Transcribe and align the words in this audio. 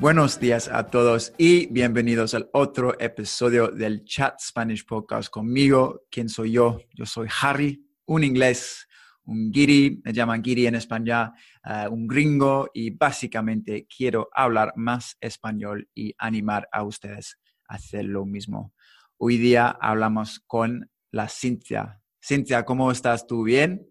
Buenos 0.00 0.40
días 0.40 0.66
a 0.72 0.86
todos 0.86 1.34
y 1.36 1.66
bienvenidos 1.66 2.32
al 2.32 2.48
otro 2.54 2.98
episodio 2.98 3.68
del 3.68 4.02
Chat 4.06 4.40
Spanish 4.40 4.86
Podcast 4.86 5.28
conmigo. 5.28 6.06
¿Quién 6.10 6.30
soy 6.30 6.52
yo? 6.52 6.78
Yo 6.94 7.04
soy 7.04 7.28
Harry, 7.42 7.86
un 8.06 8.24
inglés, 8.24 8.88
un 9.26 9.50
guiri, 9.50 10.00
me 10.02 10.14
llaman 10.14 10.40
guiri 10.40 10.66
en 10.66 10.76
España, 10.76 11.34
eh, 11.62 11.86
un 11.86 12.06
gringo 12.06 12.70
y 12.72 12.88
básicamente 12.88 13.86
quiero 13.94 14.30
hablar 14.32 14.72
más 14.74 15.18
español 15.20 15.86
y 15.94 16.14
animar 16.16 16.66
a 16.72 16.82
ustedes 16.82 17.38
a 17.68 17.74
hacer 17.74 18.06
lo 18.06 18.24
mismo. 18.24 18.72
Hoy 19.18 19.36
día 19.36 19.68
hablamos 19.68 20.40
con 20.46 20.90
la 21.10 21.28
Cintia. 21.28 22.00
Cintia, 22.24 22.64
¿cómo 22.64 22.90
estás 22.90 23.26
tú? 23.26 23.42
¿Bien? 23.42 23.86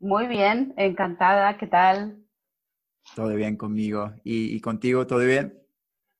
Muy 0.00 0.26
bien, 0.26 0.74
encantada. 0.76 1.56
¿Qué 1.56 1.68
tal? 1.68 2.25
Todo 3.16 3.34
bien 3.34 3.56
conmigo. 3.56 4.12
¿Y, 4.24 4.60
contigo 4.60 5.06
todo 5.06 5.20
bien? 5.20 5.58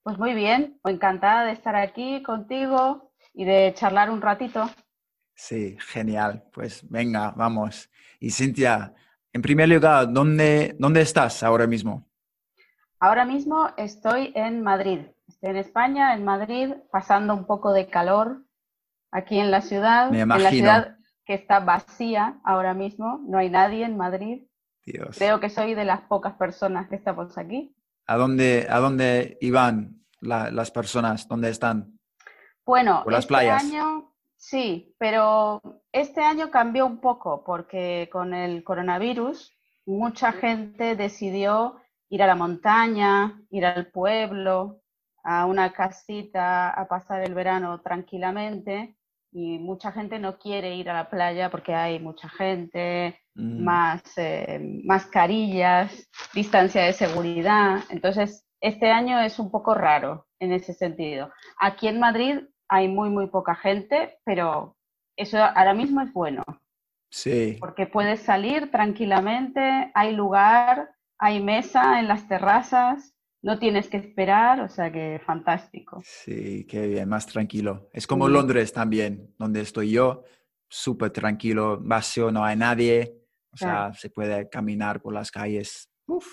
Pues 0.01 0.17
muy 0.17 0.33
bien, 0.33 0.79
encantada 0.83 1.45
de 1.45 1.51
estar 1.51 1.75
aquí 1.75 2.23
contigo 2.23 3.13
y 3.35 3.45
de 3.45 3.71
charlar 3.75 4.09
un 4.09 4.19
ratito. 4.19 4.67
Sí, 5.35 5.77
genial. 5.79 6.45
Pues 6.51 6.89
venga, 6.89 7.35
vamos. 7.37 7.91
Y 8.19 8.31
Cintia, 8.31 8.95
en 9.31 9.43
primer 9.43 9.69
lugar, 9.69 10.11
¿dónde, 10.11 10.75
dónde 10.79 11.01
estás 11.01 11.43
ahora 11.43 11.67
mismo? 11.67 12.09
Ahora 12.99 13.25
mismo 13.25 13.69
estoy 13.77 14.31
en 14.33 14.63
Madrid. 14.63 15.01
Estoy 15.27 15.51
en 15.51 15.57
España, 15.57 16.15
en 16.15 16.25
Madrid, 16.25 16.73
pasando 16.91 17.35
un 17.35 17.45
poco 17.45 17.73
de 17.73 17.85
calor 17.91 18.43
aquí 19.11 19.37
en 19.37 19.51
la 19.51 19.61
ciudad. 19.61 20.09
Me 20.09 20.21
imagino. 20.21 20.37
En 20.39 20.43
la 20.43 20.49
ciudad 20.49 20.97
que 21.25 21.35
está 21.35 21.59
vacía 21.59 22.39
ahora 22.43 22.73
mismo, 22.73 23.21
no 23.27 23.37
hay 23.37 23.51
nadie 23.51 23.85
en 23.85 23.97
Madrid. 23.97 24.47
Creo 25.17 25.39
que 25.39 25.49
soy 25.49 25.73
de 25.73 25.85
las 25.85 26.01
pocas 26.01 26.33
personas 26.33 26.87
que 26.87 26.95
estamos 26.95 27.37
aquí. 27.37 27.75
¿A 28.05 28.17
dónde, 28.17 28.67
a 28.69 28.79
dónde 28.79 29.37
iban 29.41 30.05
las 30.21 30.71
personas? 30.71 31.27
¿Dónde 31.27 31.49
están? 31.49 31.99
Bueno, 32.65 33.03
las 33.07 33.19
este 33.19 33.27
playas? 33.29 33.63
año 33.63 34.13
sí, 34.35 34.93
pero 34.97 35.61
este 35.91 36.21
año 36.21 36.51
cambió 36.51 36.85
un 36.85 36.99
poco 36.99 37.43
porque 37.45 38.09
con 38.11 38.33
el 38.33 38.63
coronavirus 38.63 39.53
mucha 39.85 40.31
gente 40.31 40.95
decidió 40.95 41.81
ir 42.09 42.23
a 42.23 42.27
la 42.27 42.35
montaña, 42.35 43.41
ir 43.49 43.65
al 43.65 43.87
pueblo, 43.87 44.81
a 45.23 45.45
una 45.45 45.73
casita 45.73 46.69
a 46.69 46.87
pasar 46.87 47.23
el 47.23 47.33
verano 47.33 47.81
tranquilamente 47.81 48.96
y 49.31 49.59
mucha 49.59 49.91
gente 49.91 50.19
no 50.19 50.37
quiere 50.37 50.75
ir 50.75 50.89
a 50.89 50.93
la 50.93 51.09
playa 51.09 51.49
porque 51.49 51.73
hay 51.73 51.99
mucha 51.99 52.29
gente, 52.29 53.19
mm. 53.35 53.63
más 53.63 54.01
eh, 54.17 54.59
mascarillas, 54.83 56.09
distancia 56.33 56.83
de 56.83 56.93
seguridad. 56.93 57.83
Entonces, 57.89 58.45
este 58.61 58.91
año 58.91 59.19
es 59.19 59.39
un 59.39 59.51
poco 59.51 59.73
raro 59.73 60.27
en 60.39 60.53
ese 60.53 60.73
sentido. 60.73 61.31
Aquí 61.59 61.87
en 61.87 61.99
Madrid 61.99 62.39
hay 62.69 62.87
muy, 62.87 63.09
muy 63.09 63.27
poca 63.27 63.55
gente, 63.55 64.17
pero 64.23 64.75
eso 65.15 65.37
ahora 65.37 65.73
mismo 65.73 66.01
es 66.01 66.11
bueno. 66.13 66.43
Sí. 67.09 67.57
Porque 67.59 67.87
puedes 67.87 68.21
salir 68.21 68.71
tranquilamente, 68.71 69.91
hay 69.93 70.13
lugar, 70.13 70.91
hay 71.19 71.41
mesa 71.41 71.99
en 71.99 72.07
las 72.07 72.27
terrazas, 72.27 73.16
no 73.47 73.57
tienes 73.57 73.87
que 73.87 73.95
esperar, 73.95 74.59
o 74.59 74.67
sea 74.67 74.91
que 74.91 75.21
fantástico. 75.25 76.01
Sí, 76.03 76.67
qué 76.69 76.85
bien, 76.85 77.07
más 77.07 77.25
tranquilo. 77.25 77.87
Es 77.93 78.05
como 78.05 78.27
Londres 78.27 78.73
también, 78.73 79.33
donde 79.39 79.61
estoy 79.61 79.91
yo, 79.91 80.25
súper 80.67 81.11
tranquilo, 81.11 81.79
vacío, 81.81 82.29
no 82.29 82.43
hay 82.43 82.57
nadie, 82.57 83.21
o 83.53 83.55
sea, 83.55 83.93
se 83.93 84.09
puede 84.09 84.49
caminar 84.49 85.01
por 85.01 85.13
las 85.13 85.31
calles. 85.31 85.89
Uf, 86.07 86.27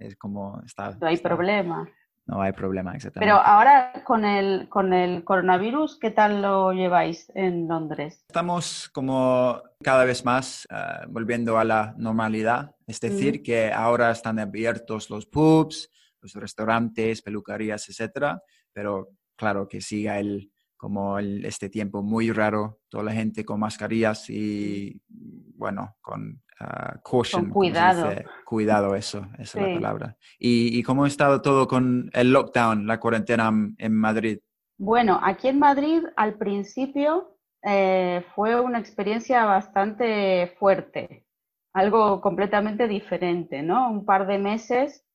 es 0.00 0.16
como 0.16 0.60
está. 0.66 0.90
No 1.00 1.06
hay 1.06 1.18
problema. 1.18 1.88
No 2.26 2.42
hay 2.42 2.50
problema, 2.50 2.96
exactamente. 2.96 3.32
Pero 3.32 3.40
ahora 3.40 4.02
con 4.04 4.24
el, 4.24 4.68
con 4.68 4.92
el 4.92 5.22
coronavirus, 5.22 6.00
¿qué 6.00 6.10
tal 6.10 6.42
lo 6.42 6.72
lleváis 6.72 7.30
en 7.36 7.68
Londres? 7.68 8.24
Estamos 8.26 8.90
como 8.92 9.62
cada 9.84 10.04
vez 10.04 10.24
más 10.24 10.66
ah, 10.68 11.04
volviendo 11.06 11.56
a 11.60 11.64
la 11.64 11.94
normalidad, 11.96 12.74
es 12.88 12.98
decir, 12.98 13.44
que 13.44 13.72
ahora 13.72 14.10
están 14.10 14.40
abiertos 14.40 15.08
los 15.10 15.26
pubs, 15.26 15.92
los 16.34 16.42
restaurantes, 16.42 17.22
peluquerías, 17.22 17.88
etcétera, 17.88 18.40
pero 18.72 19.08
claro 19.36 19.68
que 19.68 19.80
siga 19.80 20.18
el, 20.18 20.50
como 20.76 21.18
este 21.18 21.68
tiempo 21.68 22.02
muy 22.02 22.30
raro, 22.30 22.80
toda 22.88 23.04
la 23.04 23.12
gente 23.12 23.44
con 23.44 23.60
mascarillas 23.60 24.28
y, 24.28 25.00
bueno, 25.08 25.96
con 26.00 26.42
uh, 26.60 27.00
caution. 27.08 27.50
cuidado. 27.50 28.10
Cuidado, 28.44 28.94
eso, 28.94 29.26
esa 29.38 29.60
es 29.60 29.68
la 29.68 29.74
palabra. 29.74 30.16
¿Y, 30.38 30.78
¿Y, 30.78 30.82
cómo 30.82 31.04
ha 31.04 31.08
estado 31.08 31.40
todo 31.40 31.66
con 31.66 32.10
el 32.12 32.32
lockdown, 32.32 32.86
la 32.86 33.00
cuarentena 33.00 33.50
en 33.78 33.94
Madrid? 33.94 34.38
Bueno, 34.78 35.18
aquí 35.22 35.48
en 35.48 35.58
Madrid 35.58 36.02
al 36.16 36.36
principio 36.36 37.38
eh, 37.62 38.24
fue 38.34 38.60
una 38.60 38.78
experiencia 38.78 39.46
bastante 39.46 40.54
fuerte, 40.58 41.24
algo 41.72 42.20
completamente 42.20 42.86
diferente, 42.86 43.62
¿no? 43.62 43.90
Un 43.90 44.04
par 44.04 44.26
de 44.26 44.38
meses 44.38 45.05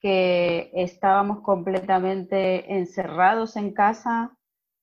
que 0.00 0.70
estábamos 0.74 1.40
completamente 1.40 2.74
encerrados 2.76 3.56
en 3.56 3.72
casa. 3.72 4.36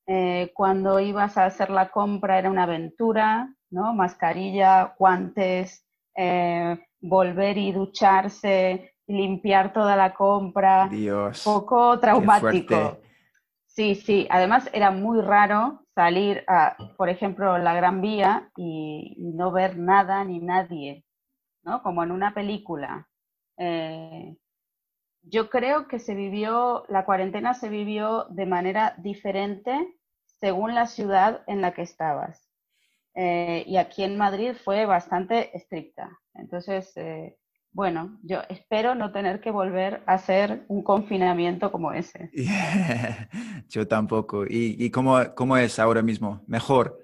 Eh, 0.06 0.52
cuando 0.54 1.00
ibas 1.00 1.38
a 1.38 1.46
hacer 1.46 1.70
la 1.70 1.90
compra 1.90 2.40
era 2.40 2.50
una 2.50 2.64
aventura, 2.64 3.54
¿no? 3.70 3.94
Mascarilla, 3.94 4.96
guantes, 4.98 5.86
eh, 6.16 6.78
volver 7.02 7.58
y 7.58 7.72
ducharse, 7.72 8.94
limpiar 9.08 9.74
toda 9.74 9.96
la 9.96 10.14
compra. 10.14 10.88
Dios. 10.90 11.44
Poco 11.44 12.00
traumático. 12.00 13.00
Sí, 13.66 13.96
sí. 13.96 14.28
Además 14.30 14.70
era 14.74 14.92
muy 14.92 15.22
raro 15.22 15.86
salir 15.94 16.44
a, 16.48 16.78
por 16.96 17.10
ejemplo, 17.10 17.58
la 17.58 17.74
Gran 17.74 18.02
Vía 18.02 18.50
y, 18.56 19.16
no 19.18 19.52
ver 19.52 19.78
nada 19.78 20.24
ni 20.24 20.40
nadie, 20.40 21.04
¿no? 21.64 21.82
Como 21.84 22.04
en 22.04 22.12
una 22.12 22.34
película. 22.34 23.08
Eh, 23.58 24.36
yo 25.30 25.50
creo 25.50 25.88
que 25.88 26.00
se 26.00 26.16
vivió, 26.16 26.86
la 26.90 27.06
cuarentena 27.06 27.54
se 27.54 27.70
vivió 27.70 28.26
de 28.30 28.46
manera 28.46 28.96
diferente 28.98 29.96
según 30.40 30.76
la 30.76 30.88
ciudad 30.88 31.44
en 31.48 31.62
la 31.62 31.74
que 31.74 31.82
estabas. 31.82 32.48
Eh, 33.16 33.64
y 33.66 33.78
aquí 33.78 34.04
en 34.04 34.18
Madrid 34.18 34.54
fue 34.64 34.86
bastante 34.86 35.56
estricta. 35.58 36.20
Entonces, 36.36 36.96
eh, 36.98 37.36
bueno, 37.72 38.20
yo 38.24 38.42
espero 38.50 38.94
no 38.94 39.12
tener 39.12 39.42
que 39.42 39.50
volver 39.50 40.04
a 40.06 40.14
hacer 40.14 40.66
un 40.68 40.84
confinamiento 40.84 41.72
como 41.72 41.94
ese. 41.94 42.30
yo 43.70 43.88
tampoco. 43.88 44.46
¿Y, 44.48 44.90
cómo, 44.92 45.18
cómo, 45.36 45.58
es 45.58 45.80
ahora 45.80 46.04
mismo? 46.04 46.42
¿Mejor? 46.48 47.00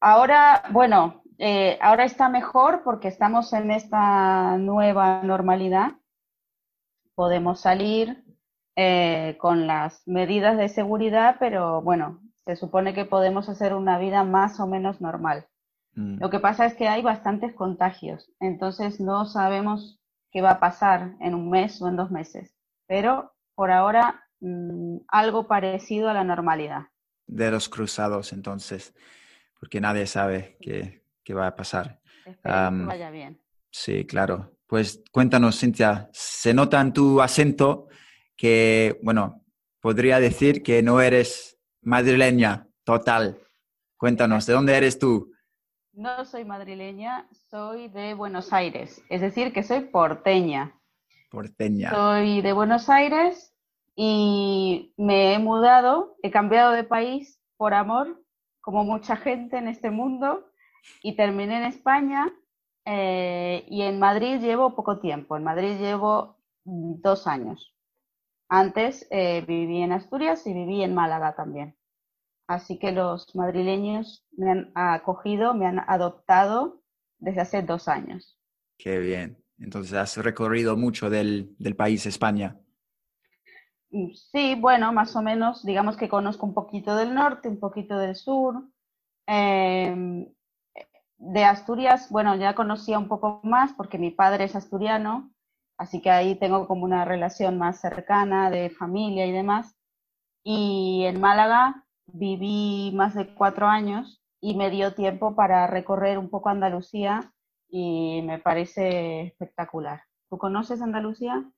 Ahora, 0.00 0.64
bueno, 0.70 1.22
eh, 1.38 1.78
ahora 1.80 2.04
está 2.04 2.28
mejor 2.28 2.82
porque 2.82 3.08
estamos 3.08 3.52
en 3.52 3.70
esta 3.70 4.56
nueva 4.58 5.22
normalidad 5.22 5.92
podemos 7.18 7.60
salir 7.60 8.22
eh, 8.76 9.36
con 9.40 9.66
las 9.66 10.06
medidas 10.06 10.56
de 10.56 10.68
seguridad, 10.68 11.34
pero 11.40 11.82
bueno, 11.82 12.20
se 12.44 12.54
supone 12.54 12.94
que 12.94 13.04
podemos 13.04 13.48
hacer 13.48 13.74
una 13.74 13.98
vida 13.98 14.22
más 14.22 14.60
o 14.60 14.68
menos 14.68 15.00
normal. 15.00 15.48
Mm. 15.96 16.20
Lo 16.20 16.30
que 16.30 16.38
pasa 16.38 16.64
es 16.64 16.74
que 16.74 16.86
hay 16.86 17.02
bastantes 17.02 17.56
contagios, 17.56 18.30
entonces 18.38 19.00
no 19.00 19.24
sabemos 19.24 20.00
qué 20.30 20.42
va 20.42 20.52
a 20.52 20.60
pasar 20.60 21.16
en 21.18 21.34
un 21.34 21.50
mes 21.50 21.82
o 21.82 21.88
en 21.88 21.96
dos 21.96 22.12
meses, 22.12 22.54
pero 22.86 23.32
por 23.56 23.72
ahora 23.72 24.22
mm, 24.38 24.98
algo 25.08 25.48
parecido 25.48 26.08
a 26.08 26.14
la 26.14 26.22
normalidad. 26.22 26.82
De 27.26 27.50
los 27.50 27.68
cruzados, 27.68 28.32
entonces, 28.32 28.94
porque 29.58 29.80
nadie 29.80 30.06
sabe 30.06 30.56
qué, 30.60 31.02
qué 31.24 31.34
va 31.34 31.48
a 31.48 31.56
pasar. 31.56 31.98
Um, 32.44 32.86
vaya 32.86 33.10
bien. 33.10 33.40
Sí, 33.70 34.04
claro. 34.06 34.52
Pues 34.66 35.02
cuéntanos, 35.10 35.58
Cintia, 35.58 36.10
se 36.12 36.52
nota 36.52 36.80
en 36.80 36.92
tu 36.92 37.20
acento 37.22 37.88
que, 38.36 38.98
bueno, 39.02 39.44
podría 39.80 40.20
decir 40.20 40.62
que 40.62 40.82
no 40.82 41.00
eres 41.00 41.58
madrileña 41.82 42.68
total. 42.84 43.38
Cuéntanos, 43.96 44.46
¿de 44.46 44.52
dónde 44.52 44.76
eres 44.76 44.98
tú? 44.98 45.32
No 45.92 46.24
soy 46.24 46.44
madrileña, 46.44 47.28
soy 47.50 47.88
de 47.88 48.14
Buenos 48.14 48.52
Aires, 48.52 49.02
es 49.08 49.20
decir, 49.20 49.52
que 49.52 49.62
soy 49.62 49.80
porteña. 49.80 50.78
Porteña. 51.30 51.90
Soy 51.90 52.40
de 52.40 52.52
Buenos 52.52 52.88
Aires 52.88 53.52
Y 53.96 54.94
me 54.96 55.34
he 55.34 55.38
mudado, 55.40 56.16
he 56.22 56.30
cambiado 56.30 56.70
de 56.72 56.84
país 56.84 57.40
por 57.56 57.74
amor, 57.74 58.22
como 58.60 58.84
mucha 58.84 59.16
gente 59.16 59.58
en 59.58 59.66
este 59.66 59.90
mundo, 59.90 60.52
y 61.02 61.16
terminé 61.16 61.56
en 61.56 61.64
España 61.64 62.32
eh, 62.90 63.66
y 63.68 63.82
en 63.82 63.98
Madrid 63.98 64.40
llevo 64.40 64.74
poco 64.74 64.98
tiempo. 64.98 65.36
En 65.36 65.44
Madrid 65.44 65.78
llevo 65.78 66.38
mm, 66.64 67.02
dos 67.02 67.26
años. 67.26 67.74
Antes 68.48 69.06
eh, 69.10 69.44
viví 69.46 69.82
en 69.82 69.92
Asturias 69.92 70.46
y 70.46 70.54
viví 70.54 70.82
en 70.82 70.94
Málaga 70.94 71.36
también. 71.36 71.76
Así 72.46 72.78
que 72.78 72.92
los 72.92 73.36
madrileños 73.36 74.24
me 74.32 74.50
han 74.50 74.72
acogido, 74.74 75.52
me 75.52 75.66
han 75.66 75.80
adoptado 75.80 76.80
desde 77.18 77.42
hace 77.42 77.62
dos 77.62 77.88
años. 77.88 78.38
Qué 78.78 78.98
bien. 79.00 79.36
Entonces 79.58 79.92
has 79.92 80.16
recorrido 80.16 80.74
mucho 80.74 81.10
del, 81.10 81.54
país 81.76 82.06
España. 82.06 82.58
Mm, 83.90 84.14
sí, 84.14 84.54
bueno, 84.54 84.94
más 84.94 85.14
o 85.14 85.20
menos, 85.20 85.62
digamos 85.62 85.98
que 85.98 86.08
conozco 86.08 86.46
un 86.46 86.54
poquito 86.54 86.96
del 86.96 87.14
norte, 87.14 87.50
un 87.50 87.60
poquito 87.60 87.98
del 87.98 88.16
sur. 88.16 88.64
Em, 89.26 90.26
de 91.18 91.44
Asturias, 91.44 92.08
bueno, 92.10 92.36
ya 92.36 92.54
conocía 92.54 92.98
un 92.98 93.08
poco 93.08 93.40
más 93.42 93.72
porque 93.72 93.98
mi 93.98 94.10
padre 94.10 94.44
es 94.44 94.54
asturiano, 94.54 95.30
así 95.76 96.00
que 96.00 96.10
ahí 96.10 96.36
tengo 96.36 96.66
como 96.66 96.84
una 96.84 97.04
relación 97.04 97.58
más 97.58 97.80
cercana 97.80 98.50
de 98.50 98.70
familia 98.70 99.26
y 99.26 99.32
demás. 99.32 99.76
Y 100.44 101.02
en 101.04 101.20
Málaga 101.20 101.84
viví 102.06 102.92
más 102.94 103.14
de 103.14 103.34
cuatro 103.34 103.66
años 103.66 104.22
y 104.40 104.56
me 104.56 104.70
dio 104.70 104.94
tiempo 104.94 105.34
para 105.34 105.66
recorrer 105.66 106.18
un 106.18 106.30
poco 106.30 106.48
Andalucía 106.48 107.32
y 107.68 108.22
me 108.22 108.38
parece 108.38 109.22
espectacular. 109.22 110.02
¿Tú 110.30 110.38
conoces 110.38 110.80
Andalucía? 110.80 111.50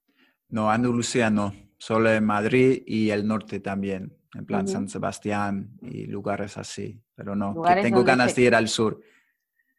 No, 0.48 0.70
Andalucía 0.70 1.30
no, 1.30 1.52
solo 1.78 2.10
en 2.10 2.24
Madrid 2.24 2.82
y 2.86 3.10
el 3.10 3.26
norte 3.26 3.60
también, 3.60 4.16
en 4.34 4.46
plan 4.46 4.66
San 4.66 4.88
Sebastián 4.88 5.78
y 5.82 6.06
lugares 6.06 6.56
así, 6.56 7.02
pero 7.14 7.36
no, 7.36 7.62
tengo 7.82 8.02
ganas 8.02 8.34
de 8.34 8.42
ir 8.42 8.54
al 8.54 8.68
sur. 8.68 9.00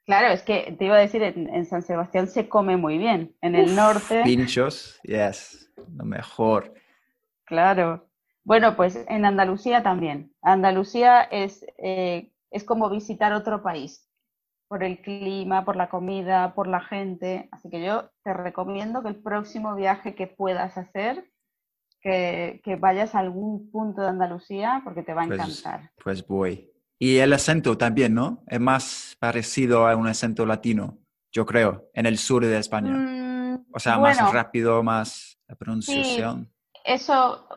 Claro, 0.06 0.28
es 0.34 0.42
que 0.42 0.76
te 0.78 0.86
iba 0.86 0.96
a 0.96 1.00
decir, 1.00 1.22
en, 1.24 1.66
San 1.66 1.84
Sebastián 1.84 2.28
se 2.28 2.50
come 2.50 2.76
muy 2.76 2.98
bien, 2.98 3.36
en 3.42 3.56
el 3.56 3.76
norte. 3.76 4.22
Pinchos, 4.24 5.00
yes, 5.04 5.72
lo 5.96 6.04
mejor. 6.06 6.74
Claro. 7.46 8.08
Bueno, 8.44 8.76
pues 8.76 9.06
en 9.08 9.26
Andalucía 9.26 9.84
también. 9.84 10.34
Andalucía 10.42 11.22
es, 11.22 11.66
eh, 11.78 12.32
es 12.50 12.64
como 12.64 12.90
visitar 12.90 13.34
otro 13.34 13.62
país 13.62 14.12
por 14.72 14.84
el 14.84 15.02
clima, 15.02 15.66
por 15.66 15.76
la 15.76 15.90
comida, 15.90 16.56
por 16.56 16.66
la 16.66 16.80
gente. 16.80 17.50
Así 17.52 17.70
que 17.70 17.84
yo 17.84 18.10
te 18.24 18.34
recomiendo 18.34 19.04
que 19.04 19.10
el 19.10 19.22
próximo 19.22 19.76
viaje 19.76 20.16
que 20.16 20.28
puedas 20.28 20.78
hacer, 20.78 21.30
que, 22.02 22.78
vayas 22.80 23.14
a 23.14 23.20
algún 23.20 23.70
punto 23.70 24.02
de 24.02 24.08
Andalucía 24.08 24.82
porque 24.84 25.04
te 25.04 25.14
va 25.14 25.24
a 25.24 25.28
pues, 25.28 25.40
encantar. 25.40 25.92
Pues 26.02 26.26
voy. 26.26 26.72
Y 27.02 27.18
el 27.18 27.34
acento 27.34 27.80
también, 27.80 28.14
¿no? 28.14 28.44
Es 28.46 28.60
más 28.60 29.18
parecido 29.20 29.88
a 29.88 29.96
un 29.96 30.06
acento 30.06 30.46
latino, 30.46 31.00
yo 31.32 31.48
creo, 31.48 31.90
en 31.96 32.06
el 32.06 32.20
sur 32.20 32.46
de 32.46 32.60
España. 32.60 32.92
Mm, 32.92 33.66
o 33.74 33.80
sea, 33.80 33.98
más 33.98 34.32
rápido, 34.32 34.84
más 34.84 35.40
la 35.48 35.56
pronunciación. 35.56 36.54
eso 36.86 37.48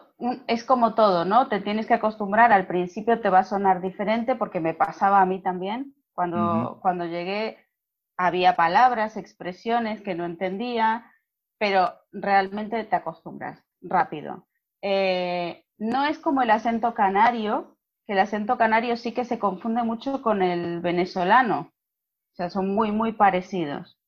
es 0.46 0.64
como 0.64 0.94
todo, 0.94 1.26
¿no? 1.26 1.48
Te 1.48 1.60
tienes 1.60 1.84
que 1.84 1.92
acostumbrar. 1.92 2.52
Al 2.52 2.66
principio 2.66 3.20
te 3.20 3.28
va 3.28 3.40
a 3.40 3.44
sonar 3.44 3.82
diferente 3.82 4.34
porque 4.34 4.60
me 4.60 4.72
pasaba 4.72 5.20
a 5.20 5.26
mí 5.26 5.42
también 5.42 5.94
cuando, 6.14 6.78
cuando 6.80 7.04
llegué 7.04 7.58
había 8.16 8.56
palabras, 8.56 9.18
expresiones 9.18 10.00
que 10.00 10.14
no 10.14 10.24
entendía, 10.24 11.04
pero 11.58 11.92
realmente 12.12 12.82
te 12.84 12.96
acostumbras 12.96 13.62
rápido. 13.82 14.46
Eh, 14.80 15.66
no 15.76 16.06
es 16.06 16.18
como 16.18 16.40
el 16.40 16.50
acento 16.50 16.94
canario, 16.94 17.73
que 18.06 18.12
el 18.12 18.18
acento 18.18 18.58
canario 18.58 18.96
sí 18.96 19.12
que 19.12 19.24
se 19.24 19.38
confunde 19.38 19.82
mucho 19.82 20.22
con 20.22 20.42
el 20.42 20.80
venezolano, 20.80 21.72
o 22.32 22.36
sea, 22.36 22.50
son 22.50 22.74
muy, 22.74 22.92
muy 22.92 23.12
parecidos. 23.12 23.98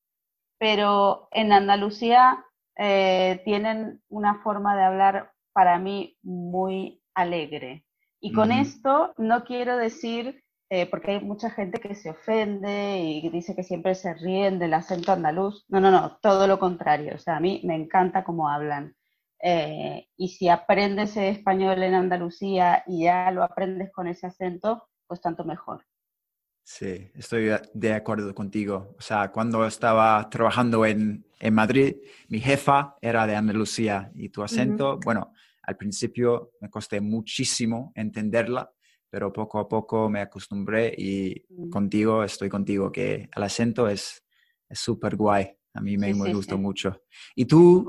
Pero 0.59 1.29
en 1.33 1.53
Andalucía 1.53 2.45
eh, 2.77 3.41
tienen 3.45 4.03
una 4.09 4.43
forma 4.43 4.77
de 4.77 4.83
hablar 4.83 5.33
para 5.53 5.79
mí 5.79 6.17
muy 6.23 7.03
alegre. 7.15 7.85
Y 8.21 8.33
con 8.33 8.51
esto 8.51 9.15
no 9.19 9.45
quiero 9.45 9.77
decir 9.77 10.43
eh, 10.69 10.87
porque 10.87 11.13
hay 11.13 11.21
mucha 11.21 11.51
gente 11.51 11.79
que 11.79 11.95
se 11.95 12.11
ofende 12.11 12.99
y 12.99 13.29
dice 13.31 13.55
que 13.55 13.63
siempre 13.63 13.95
se 13.95 14.15
ríen 14.15 14.59
del 14.59 14.75
acento 14.75 15.13
andaluz. 15.13 15.65
No, 15.69 15.81
no, 15.81 15.91
no, 15.91 16.17
todo 16.21 16.47
lo 16.47 16.59
contrario. 16.59 17.15
O 17.15 17.19
sea, 17.19 17.37
a 17.37 17.41
mí 17.41 17.61
me 17.65 17.77
encanta 17.77 18.25
cómo 18.25 18.49
hablan. 18.49 18.97
Eh, 19.43 20.09
y 20.17 20.29
si 20.29 20.49
aprendes 20.49 21.17
español 21.17 21.83
en 21.83 21.95
Andalucía 21.95 22.83
y 22.87 23.05
ya 23.05 23.31
lo 23.31 23.43
aprendes 23.43 23.93
con 23.93 24.07
ese 24.07 24.27
acento, 24.27 24.89
pues 25.07 25.21
tanto 25.21 25.45
mejor. 25.45 25.85
Sí, 26.65 27.11
estoy 27.15 27.51
de 27.75 27.93
acuerdo 27.93 28.35
contigo. 28.35 28.97
O 28.99 29.01
sea, 29.01 29.31
cuando 29.31 29.65
estaba 29.67 30.29
trabajando 30.29 30.85
en, 30.85 31.25
en 31.39 31.55
Madrid, 31.55 31.97
mi 32.29 32.41
jefa 32.41 32.97
era 33.01 33.27
de 33.27 33.37
Andalucía 33.37 34.11
y 34.15 34.31
tu 34.31 34.43
acento, 34.43 34.99
bueno, 35.05 35.33
al 35.63 35.77
principio 35.77 36.51
me 36.61 36.69
costé 36.69 37.01
muchísimo 37.01 37.93
entenderla, 37.95 38.73
pero 39.09 39.33
poco 39.33 39.61
a 39.61 39.69
poco 39.69 40.09
me 40.09 40.21
acostumbré 40.21 40.93
y 40.97 41.45
mm. 41.49 41.71
contigo 41.71 42.25
estoy 42.25 42.49
contigo, 42.49 42.91
que 42.91 43.29
el 43.35 43.43
acento 43.43 43.89
es 43.89 44.25
súper 44.71 45.15
guay. 45.15 45.56
A 45.77 45.81
mí 45.81 45.97
me, 45.97 46.13
gustó 46.13 46.57
mucho. 46.59 47.03
¿Y 47.35 47.45
tú, 47.45 47.89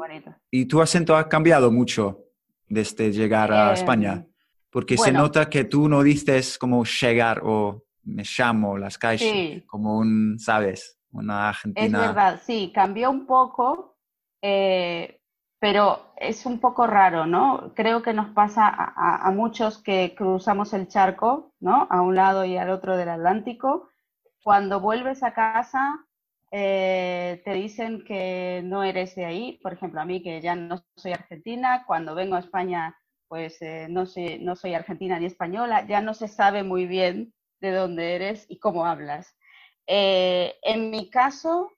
¿Y 0.51 0.65
tu 0.65 0.81
acento 0.81 1.15
ha 1.15 1.29
cambiado 1.29 1.71
mucho 1.71 2.25
desde 2.67 3.11
llegar 3.11 3.51
a 3.51 3.73
España? 3.73 4.13
Em, 4.13 4.25
Porque 4.69 4.97
se 4.97 5.11
nota 5.11 5.49
que 5.49 5.63
tú 5.63 5.87
no 5.87 6.03
dices 6.03 6.57
como 6.57 6.83
llegar 6.83 7.41
o 7.43 7.85
me 8.03 8.23
llamo 8.23 8.77
las 8.77 8.97
calles, 8.97 9.63
como 9.65 9.97
un, 9.97 10.37
¿sabes? 10.37 10.99
Una 11.11 11.49
argentina. 11.49 11.99
Es 12.01 12.07
verdad, 12.07 12.41
sí, 12.45 12.71
cambió 12.73 13.09
un 13.09 13.25
poco. 13.25 13.97
Eh, 14.41 15.17
pero 15.59 16.13
es 16.17 16.45
un 16.45 16.59
poco 16.59 16.85
raro, 16.85 17.25
¿no? 17.25 17.73
Creo 17.75 18.03
que 18.03 18.13
nos 18.13 18.29
pasa 18.29 18.67
a, 18.67 19.31
muchos 19.31 19.81
que 19.81 20.13
cruzamos 20.15 20.73
el 20.73 20.87
charco, 20.87 21.53
¿no? 21.59 21.87
A 21.89 22.01
un 22.01 22.15
lado 22.15 22.45
y 22.45 22.57
al 22.57 22.69
otro 22.69 22.95
del 22.95 23.09
Atlántico. 23.09 23.89
Cuando 24.43 24.79
vuelves 24.79 25.23
a 25.23 25.33
casa, 25.33 26.05
eh, 26.51 27.41
te 27.43 27.53
dicen 27.53 28.03
que 28.05 28.61
no 28.63 28.83
eres 28.83 29.15
de 29.15 29.25
ahí. 29.25 29.59
Por 29.61 29.73
ejemplo, 29.73 30.01
a 30.01 30.05
mí 30.05 30.21
que 30.23 30.41
ya 30.41 30.55
no 30.55 30.83
soy 30.95 31.13
argentina, 31.13 31.83
cuando 31.85 32.15
vengo 32.15 32.35
a 32.35 32.39
España, 32.39 32.97
pues 33.27 33.61
eh, 33.61 33.87
no, 33.89 34.05
soy, 34.05 34.39
no 34.39 34.55
soy 34.55 34.73
argentina 34.73 35.19
ni 35.19 35.25
española, 35.25 35.85
ya 35.87 36.01
no 36.01 36.13
se 36.13 36.27
sabe 36.27 36.63
muy 36.63 36.85
bien 36.87 37.33
de 37.59 37.71
dónde 37.71 38.15
eres 38.15 38.45
y 38.49 38.59
cómo 38.59 38.85
hablas. 38.85 39.35
Eh, 39.87 40.55
en 40.63 40.89
mi 40.91 41.09
caso, 41.09 41.71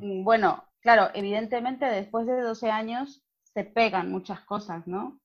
mm, 0.00 0.24
bueno, 0.24 0.64
claro, 0.80 1.10
evidentemente 1.14 1.86
después 1.86 2.26
de 2.26 2.40
12 2.40 2.70
años 2.70 3.24
se 3.54 3.64
pegan 3.64 4.10
muchas 4.10 4.40
cosas, 4.42 4.86
¿no? 4.86 5.20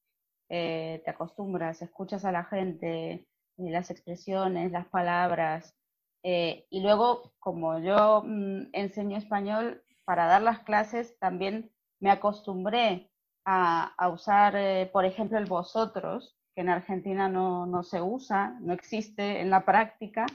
Te 0.49 1.03
acostumbras, 1.07 1.81
escuchas 1.81 2.25
a 2.25 2.31
la 2.31 2.43
gente, 2.43 3.25
las 3.57 3.89
expresiones, 3.89 4.71
las 4.71 4.87
palabras. 4.87 5.75
Eh, 6.23 6.67
y 6.69 6.81
luego, 6.81 7.33
como 7.39 7.79
yo 7.79 8.23
mm, 8.25 8.69
enseño 8.73 9.17
español, 9.17 9.83
para 10.05 10.25
dar 10.25 10.41
las 10.41 10.59
clases 10.59 11.17
también 11.19 11.71
me 11.99 12.11
acostumbré 12.11 13.11
a, 13.45 14.09
usar, 14.13 14.55
por 14.91 15.05
ejemplo, 15.05 15.37
el 15.37 15.45
vosotros, 15.45 16.37
que 16.55 16.61
en 16.61 16.69
Argentina 16.69 17.29
no, 17.29 17.65
no, 17.65 17.83
se 17.83 18.01
usa, 18.01 18.57
no 18.61 18.73
existe 18.73 19.41
en 19.41 19.49
la 19.49 19.65
práctica. 19.65 20.25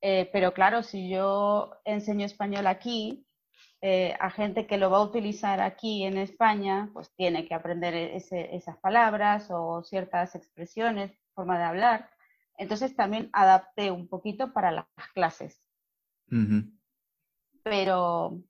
pero 0.00 0.52
claro, 0.54 0.82
si 0.82 1.08
yo 1.10 1.72
enseño 1.84 2.26
español 2.26 2.66
aquí, 2.66 3.26
eh, 3.80 4.16
a 4.18 4.30
gente 4.30 4.66
que 4.66 4.76
lo 4.76 4.90
va 4.90 4.98
a 4.98 5.02
utilizar 5.02 5.60
aquí 5.60 6.04
en 6.04 6.18
España, 6.18 6.90
pues 6.92 7.14
tiene 7.14 7.46
que 7.46 7.54
aprender 7.54 7.94
e-, 7.94 8.16
esas 8.56 8.76
palabras 8.78 9.48
o 9.50 9.82
ciertas 9.84 10.34
expresiones, 10.34 11.12
forma 11.34 11.58
de 11.58 11.64
hablar. 11.64 12.10
Entonces 12.58 12.94
también 12.96 13.30
adapté 13.32 13.90
un 13.90 14.08
poquito 14.08 14.52
para 14.52 14.72
las 14.72 14.86
clases. 15.14 15.62
Pero, 17.62 18.42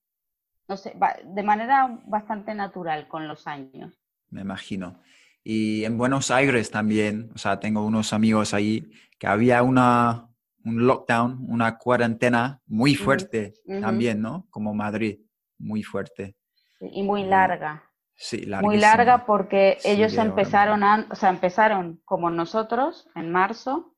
no 0.66 0.76
sé, 0.76 0.96
de 1.24 1.42
manera 1.42 2.00
bastante 2.06 2.54
natural 2.54 3.06
con 3.06 3.28
los 3.28 3.46
años. 3.46 3.94
Me 4.30 4.40
imagino. 4.40 5.00
Y 5.44 5.84
en 5.84 5.96
Buenos 5.96 6.30
Aires 6.30 6.70
también, 6.70 7.30
o 7.34 7.38
sea, 7.38 7.60
tengo 7.60 7.84
unos 7.84 8.12
amigos 8.12 8.54
ahí 8.54 8.90
que 9.18 9.26
había 9.26 9.62
una, 9.62 10.28
un 10.64 10.86
lockdown, 10.86 11.46
una 11.48 11.78
cuarentena 11.78 12.60
muy 12.66 12.94
fuerte 12.94 13.54
también, 13.80 14.20
¿no? 14.20 14.46
Como 14.50 14.74
Madrid, 14.74 15.20
muy 15.58 15.82
fuerte. 15.82 16.34
Y 16.80 17.02
muy 17.02 17.24
larga. 17.24 17.84
Sí, 18.20 18.48
Muy 18.62 18.78
larga 18.78 19.26
porque 19.26 19.78
ellos 19.84 20.16
empezaron, 20.18 20.82
o 20.82 21.14
sea, 21.14 21.30
empezaron 21.30 22.00
como 22.04 22.30
nosotros 22.30 23.08
en 23.14 23.30
marzo 23.30 23.94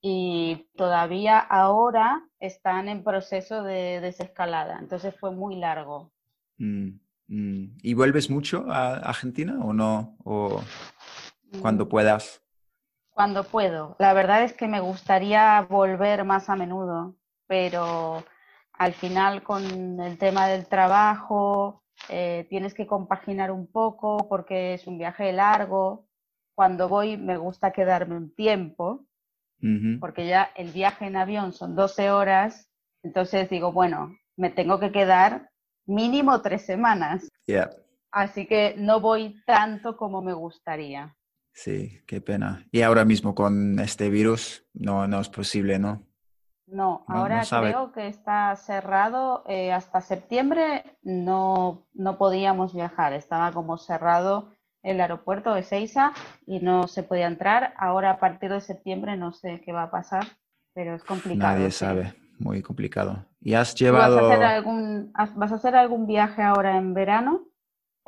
y 0.00 0.68
todavía 0.76 1.38
ahora 1.38 2.28
están 2.40 2.88
en 2.88 3.04
proceso 3.04 3.62
de 3.62 4.00
desescalada. 4.00 4.78
Entonces 4.80 5.14
fue 5.18 5.30
muy 5.32 5.56
largo. 5.56 6.12
Mm, 6.58 6.98
Mm, 7.30 7.76
¿Y 7.82 7.92
vuelves 7.92 8.30
mucho 8.30 8.64
a 8.70 8.94
Argentina 8.94 9.58
o 9.62 9.74
no? 9.74 10.16
¿O 10.24 10.62
cuando 11.60 11.84
Mm, 11.84 11.88
puedas? 11.88 12.42
Cuando 13.10 13.44
puedo. 13.44 13.96
La 13.98 14.12
verdad 14.14 14.44
es 14.44 14.52
que 14.54 14.68
me 14.68 14.80
gustaría 14.80 15.62
volver 15.62 16.24
más 16.24 16.48
a 16.48 16.56
menudo, 16.56 17.16
pero 17.46 18.24
al 18.72 18.94
final 18.94 19.42
con 19.42 20.00
el 20.00 20.18
tema 20.18 20.46
del 20.48 20.68
trabajo 20.68 21.82
eh, 22.08 22.46
tienes 22.48 22.74
que 22.74 22.86
compaginar 22.86 23.50
un 23.50 23.66
poco 23.70 24.28
porque 24.28 24.74
es 24.74 24.86
un 24.86 24.98
viaje 24.98 25.32
largo. 25.32 26.06
Cuando 26.54 26.88
voy 26.88 27.16
me 27.16 27.36
gusta 27.38 27.72
quedarme 27.72 28.16
un 28.16 28.34
tiempo, 28.34 29.06
Porque 30.00 30.26
ya 30.26 30.50
el 30.56 30.70
viaje 30.70 31.06
en 31.06 31.16
avión 31.16 31.52
son 31.52 31.74
12 31.74 32.10
horas, 32.10 32.68
entonces 33.02 33.50
digo, 33.50 33.72
bueno, 33.72 34.16
me 34.36 34.50
tengo 34.50 34.78
que 34.78 34.92
quedar 34.92 35.50
mínimo 35.86 36.40
tres 36.42 36.64
semanas, 36.64 37.28
Yeah. 37.46 37.70
así 38.12 38.46
que 38.46 38.74
no 38.76 39.00
voy 39.00 39.42
tanto 39.46 39.96
como 39.96 40.22
me 40.22 40.32
gustaría. 40.34 41.16
Sí, 41.52 42.00
qué 42.06 42.20
pena. 42.20 42.66
Y 42.70 42.82
ahora 42.82 43.04
mismo 43.04 43.34
con 43.34 43.80
este 43.80 44.10
virus 44.10 44.64
no, 44.74 45.08
no 45.08 45.20
es 45.20 45.28
posible, 45.28 45.78
¿no? 45.78 46.06
No, 46.66 47.04
ahora 47.08 47.42
creo 47.48 47.92
que 47.92 48.08
está 48.08 48.54
cerrado 48.56 49.42
eh, 49.48 49.72
hasta 49.72 50.02
septiembre, 50.02 50.84
no, 51.02 51.86
no 51.94 52.18
podíamos 52.18 52.74
viajar, 52.74 53.14
estaba 53.14 53.52
como 53.52 53.78
cerrado 53.78 54.52
el 54.82 55.00
aeropuerto 55.00 55.54
de 55.54 55.62
Seiza 55.62 56.12
y 56.46 56.60
no 56.60 56.88
se 56.88 57.02
podía 57.02 57.26
entrar. 57.26 57.74
Ahora 57.76 58.10
a 58.12 58.18
partir 58.18 58.50
de 58.50 58.60
septiembre 58.60 59.16
no 59.16 59.32
sé 59.32 59.60
qué 59.64 59.72
va 59.72 59.84
a 59.84 59.90
pasar, 59.90 60.26
pero 60.74 60.94
es 60.94 61.02
complicado. 61.04 61.54
Nadie 61.54 61.70
sí. 61.70 61.78
sabe. 61.78 62.14
Muy 62.38 62.62
complicado. 62.62 63.26
¿Y 63.40 63.54
has 63.54 63.74
¿Tú 63.74 63.84
vas 63.92 64.02
a 64.02 64.06
hacer 64.06 64.38
llevado, 64.38 64.44
algún, 64.44 65.12
vas 65.12 65.52
a 65.52 65.56
hacer 65.56 65.74
algún 65.74 66.06
viaje 66.06 66.42
ahora 66.42 66.76
en 66.76 66.94
verano? 66.94 67.48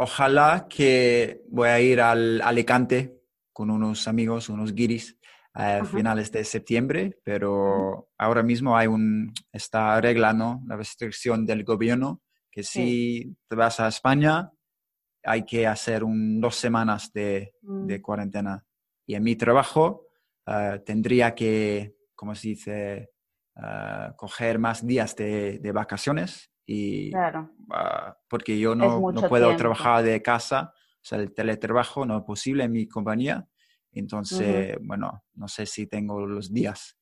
ojalá 0.03 0.67
que 0.67 1.43
voy 1.51 1.69
a 1.69 1.79
ir 1.79 2.01
al 2.01 2.41
Alicante 2.41 3.21
con 3.53 3.71
unos 3.71 4.09
amigos, 4.09 4.49
unos 4.49 4.73
guiris, 4.75 5.19
a 5.53 5.79
Ajá. 5.79 5.85
finales 5.85 6.33
de 6.33 6.43
septiembre, 6.45 7.19
pero 7.23 8.09
ahora 8.17 8.43
mismo 8.43 8.77
hay 8.77 8.87
un, 8.87 9.31
esta 9.53 10.01
regla, 10.01 10.33
¿no? 10.33 10.63
La 10.67 10.77
restricción 10.77 11.45
del 11.45 11.65
gobierno, 11.65 12.23
que 12.51 12.63
si 12.63 13.37
te 13.47 13.57
vas 13.57 13.79
a 13.79 13.89
España, 13.89 14.51
hay 15.25 15.45
que 15.45 15.67
hacer 15.67 16.05
un, 16.05 16.41
dos 16.41 16.57
semanas 16.57 17.13
de, 17.13 17.55
de 17.63 17.99
Mm, 17.99 18.03
cuarentena. 18.03 18.65
Y 19.07 19.15
en 19.15 19.23
mi 19.23 19.37
trabajo 19.37 20.07
eh, 20.47 20.81
tendría 20.85 21.35
que, 21.35 21.95
como 22.15 22.35
se 22.35 22.49
dice, 22.49 23.11
eh, 23.57 24.09
coger 24.17 24.59
más 24.59 24.87
días 24.87 25.15
de, 25.17 25.59
de 25.59 25.73
vacaciones 25.73 26.51
y 26.67 27.11
claro, 27.11 27.51
ah, 27.71 28.17
porque 28.29 28.59
yo 28.59 28.75
no, 28.75 29.01
no 29.13 29.29
puedo 29.29 29.47
tiempo. 29.47 29.59
trabajar 29.59 30.05
de 30.05 30.23
casa, 30.23 30.73
o 30.75 31.01
sea, 31.03 31.19
el 31.19 31.33
teletrabajo 31.35 32.07
no 32.07 32.19
es 32.19 32.25
posible 32.25 32.65
en 32.65 32.73
mi 32.73 32.87
compañía. 32.87 33.47
Entonces, 33.93 34.77
bueno, 34.83 35.25
no 35.35 35.49
sé 35.49 35.67
si 35.67 35.87
tengo 35.89 36.25
los 36.25 36.53
días 36.53 36.97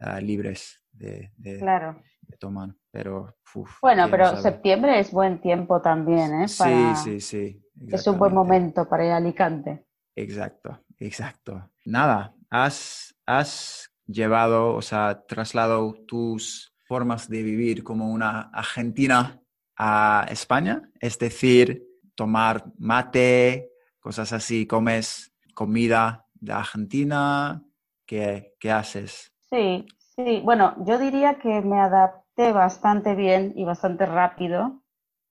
ah, 0.00 0.20
libres 0.20 0.82
de, 0.92 1.32
de- 1.36 1.58
Claro. 1.58 2.02
de 2.22 2.36
tomar, 2.38 2.74
pero 2.90 3.34
uf, 3.54 3.78
Bueno, 3.80 4.08
pero 4.10 4.26
sabe. 4.26 4.42
septiembre 4.42 4.98
es 5.00 5.10
buen 5.12 5.40
tiempo 5.40 5.80
también, 5.80 6.42
¿eh? 6.42 6.48
Sí, 6.48 6.58
Para... 6.58 6.94
sí, 6.94 7.20
sí. 7.20 7.62
Es 7.90 8.06
un 8.06 8.18
buen 8.18 8.34
momento 8.34 8.88
para 8.88 9.04
ir 9.06 9.12
a 9.12 9.16
Alicante. 9.16 9.84
Exacto, 10.16 10.84
exacto. 10.98 11.70
Nada, 11.84 12.34
has, 12.50 13.14
has 13.24 13.90
llevado, 14.06 14.74
o 14.74 14.82
sea, 14.82 15.24
trasladado 15.28 15.94
tus 16.06 16.74
formas 16.86 17.28
de 17.28 17.42
vivir 17.42 17.84
como 17.84 18.10
una 18.10 18.50
argentina 18.52 19.40
a 19.76 20.26
España, 20.30 20.90
es 21.00 21.18
decir, 21.18 21.84
tomar 22.16 22.64
mate, 22.78 23.70
cosas 24.00 24.32
así, 24.32 24.66
comes 24.66 25.32
comida 25.54 26.26
de 26.34 26.52
Argentina, 26.52 27.62
¿qué, 28.06 28.54
qué 28.58 28.70
haces? 28.72 29.32
Sí, 29.50 29.86
sí. 30.16 30.40
Bueno, 30.44 30.74
yo 30.86 30.98
diría 30.98 31.38
que 31.38 31.60
me 31.62 31.80
adapté 31.80 32.52
bastante 32.52 33.14
bien 33.14 33.52
y 33.56 33.64
bastante 33.64 34.06
rápido 34.06 34.82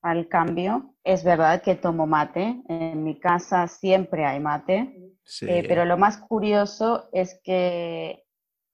al 0.02 0.28
cambio. 0.28 0.96
Es 1.04 1.24
verdad 1.24 1.62
que 1.62 1.76
tomo 1.76 2.08
mate. 2.08 2.62
En 2.68 3.04
mi 3.04 3.20
casa 3.20 3.68
siempre 3.68 4.26
hay 4.26 4.40
mate. 4.40 5.00
Sí, 5.24 5.46
Eh, 5.46 5.64
pero 5.68 5.86
lo 5.86 5.98
más 5.98 6.18
curioso 6.18 7.10
es 7.14 7.40
que 7.44 8.24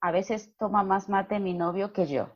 a 0.01 0.11
veces 0.11 0.55
toma 0.57 0.83
más 0.83 1.09
mate 1.09 1.39
mi 1.39 1.53
novio 1.53 1.93
que 1.93 2.07
yo. 2.07 2.29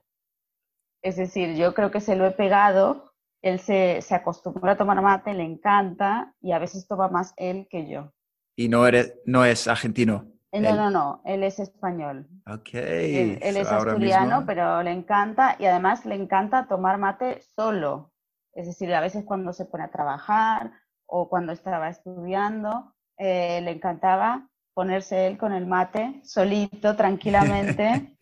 Es 1.01 1.15
decir, 1.15 1.55
yo 1.55 1.73
creo 1.73 1.89
que 1.89 1.99
se 2.01 2.15
lo 2.15 2.27
he 2.27 2.31
pegado, 2.31 3.11
él 3.41 3.59
se, 3.59 3.99
se 4.03 4.13
acostumbró 4.13 4.69
a 4.71 4.77
tomar 4.77 5.01
mate, 5.01 5.33
le 5.33 5.43
encanta 5.43 6.35
y 6.39 6.51
a 6.51 6.59
veces 6.59 6.87
toma 6.87 7.07
más 7.07 7.33
él 7.37 7.67
que 7.67 7.89
yo. 7.89 8.11
y 8.57 8.67
no 8.67 8.85
eres, 8.85 9.13
no 9.25 9.45
es 9.45 9.67
argentino. 9.67 10.29
Eh, 10.51 10.61
no, 10.61 10.69
Él. 10.69 10.75
no, 10.77 10.89
no, 10.89 11.21
él 11.25 11.43
es 11.43 11.59
español. 11.59 12.25
Ok, 12.47 12.69
Él, 12.73 13.37
es 13.41 13.67
ahora 13.67 13.91
asturiano, 13.91 14.37
mismo- 14.37 14.45
pero 14.45 14.81
le 14.81 14.91
encanta 14.91 15.55
y 15.59 15.65
además 15.65 16.05
le 16.05 16.15
encanta 16.15 16.67
tomar 16.67 16.97
mate 16.97 17.41
solo. 17.41 18.11
Es 18.53 18.65
decir, 18.67 18.93
a 18.93 19.01
veces 19.01 19.25
cuando 19.25 19.51
se 19.53 19.65
pone 19.65 19.83
a 19.83 19.91
trabajar 19.91 20.71
o 21.05 21.29
cuando 21.29 21.51
estaba 21.51 21.89
estudiando, 21.89 22.93
eh, 23.17 23.61
le 23.61 23.71
encantaba 23.71 24.47
ponerse 24.73 25.27
él 25.27 25.37
con 25.37 25.51
el 25.53 25.67
mate 25.67 26.21
solito, 26.23 26.95
tranquilamente. 26.95 28.15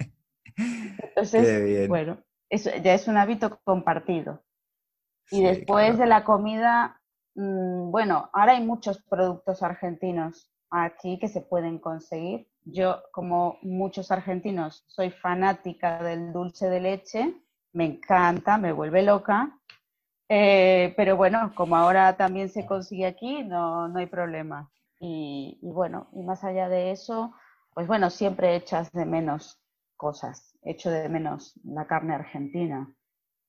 Entonces, 0.58 1.88
bueno, 1.88 2.17
eso 2.50 2.70
ya 2.84 2.94
es 2.94 3.08
un 3.08 3.17
hábito 3.17 3.60
compartido. 3.63 4.44
Y 5.32 5.38
Sí, 5.38 5.44
después 5.44 5.88
claro. 5.91 5.98
de 5.98 6.05
la 6.08 6.24
comida, 6.24 7.01
mm, 7.36 7.91
bueno, 7.91 8.29
ahora 8.34 8.53
hay 8.53 8.63
muchos 8.65 9.01
productos 9.03 9.63
argentinos 9.63 10.51
aquí 10.84 11.17
que 11.20 11.27
se 11.27 11.41
pueden 11.41 11.79
conseguir. 11.79 12.48
Yo, 12.63 13.03
como 13.12 13.58
muchos 13.62 14.12
argentinos, 14.12 14.84
soy 14.88 15.12
fanática 15.12 16.01
del 16.03 16.34
dulce 16.34 16.70
de 16.70 16.79
leche, 16.79 17.34
me 17.74 17.86
encanta, 17.86 18.58
me 18.58 18.72
vuelve 18.72 19.03
loca. 19.03 19.60
Eh, 20.27 20.94
pero 20.98 21.15
bueno, 21.15 21.53
como 21.55 21.75
ahora 21.75 22.17
también 22.17 22.50
se 22.50 22.65
consigue 22.65 23.05
aquí, 23.05 23.44
no, 23.44 23.88
no 23.88 24.00
hay 24.00 24.08
problema. 24.08 24.72
Y, 25.00 25.60
y 25.62 25.72
bueno, 25.72 26.08
y 26.13 26.24
más 26.24 26.44
allá 26.44 26.67
de 26.67 26.91
eso, 26.91 27.34
pues 27.74 27.88
bueno, 27.88 28.10
siempre 28.10 28.55
echas 28.55 28.91
de 28.91 29.05
menos 29.05 29.62
cosas. 29.96 30.58
Echo 30.63 30.89
de 30.89 31.10
menos 31.10 31.60
la 31.63 31.86
carne 31.86 32.15
argentina. 32.15 32.91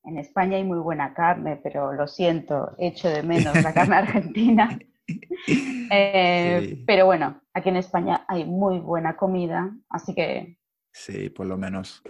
En 0.04 0.18
España 0.18 0.56
hay 0.56 0.64
muy 0.64 0.78
buena 0.78 1.14
carne, 1.14 1.56
pero 1.56 1.92
lo 1.92 2.06
siento, 2.06 2.74
echo 2.78 3.08
de 3.08 3.22
menos 3.22 3.60
la 3.62 3.72
carne 3.72 3.96
argentina. 3.96 4.78
Eh, 5.08 6.66
Sí. 6.68 6.84
Pero 6.86 7.06
bueno, 7.06 7.40
aquí 7.54 7.68
en 7.68 7.76
España 7.76 8.24
hay 8.28 8.44
muy 8.44 8.78
buena 8.80 9.16
comida, 9.16 9.70
así 9.88 10.14
que 10.14 10.58
Sí, 10.92 11.30
por 11.30 11.46
lo 11.46 11.56
menos. 11.56 12.02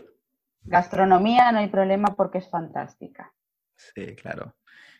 gastronomía 0.63 1.53
no 1.53 1.59
hay 1.59 1.69
problema 1.69 2.15
porque 2.17 2.39
es 2.39 2.49
fantástica. 2.49 3.33
Sí, 3.77 4.15
claro, 4.17 4.57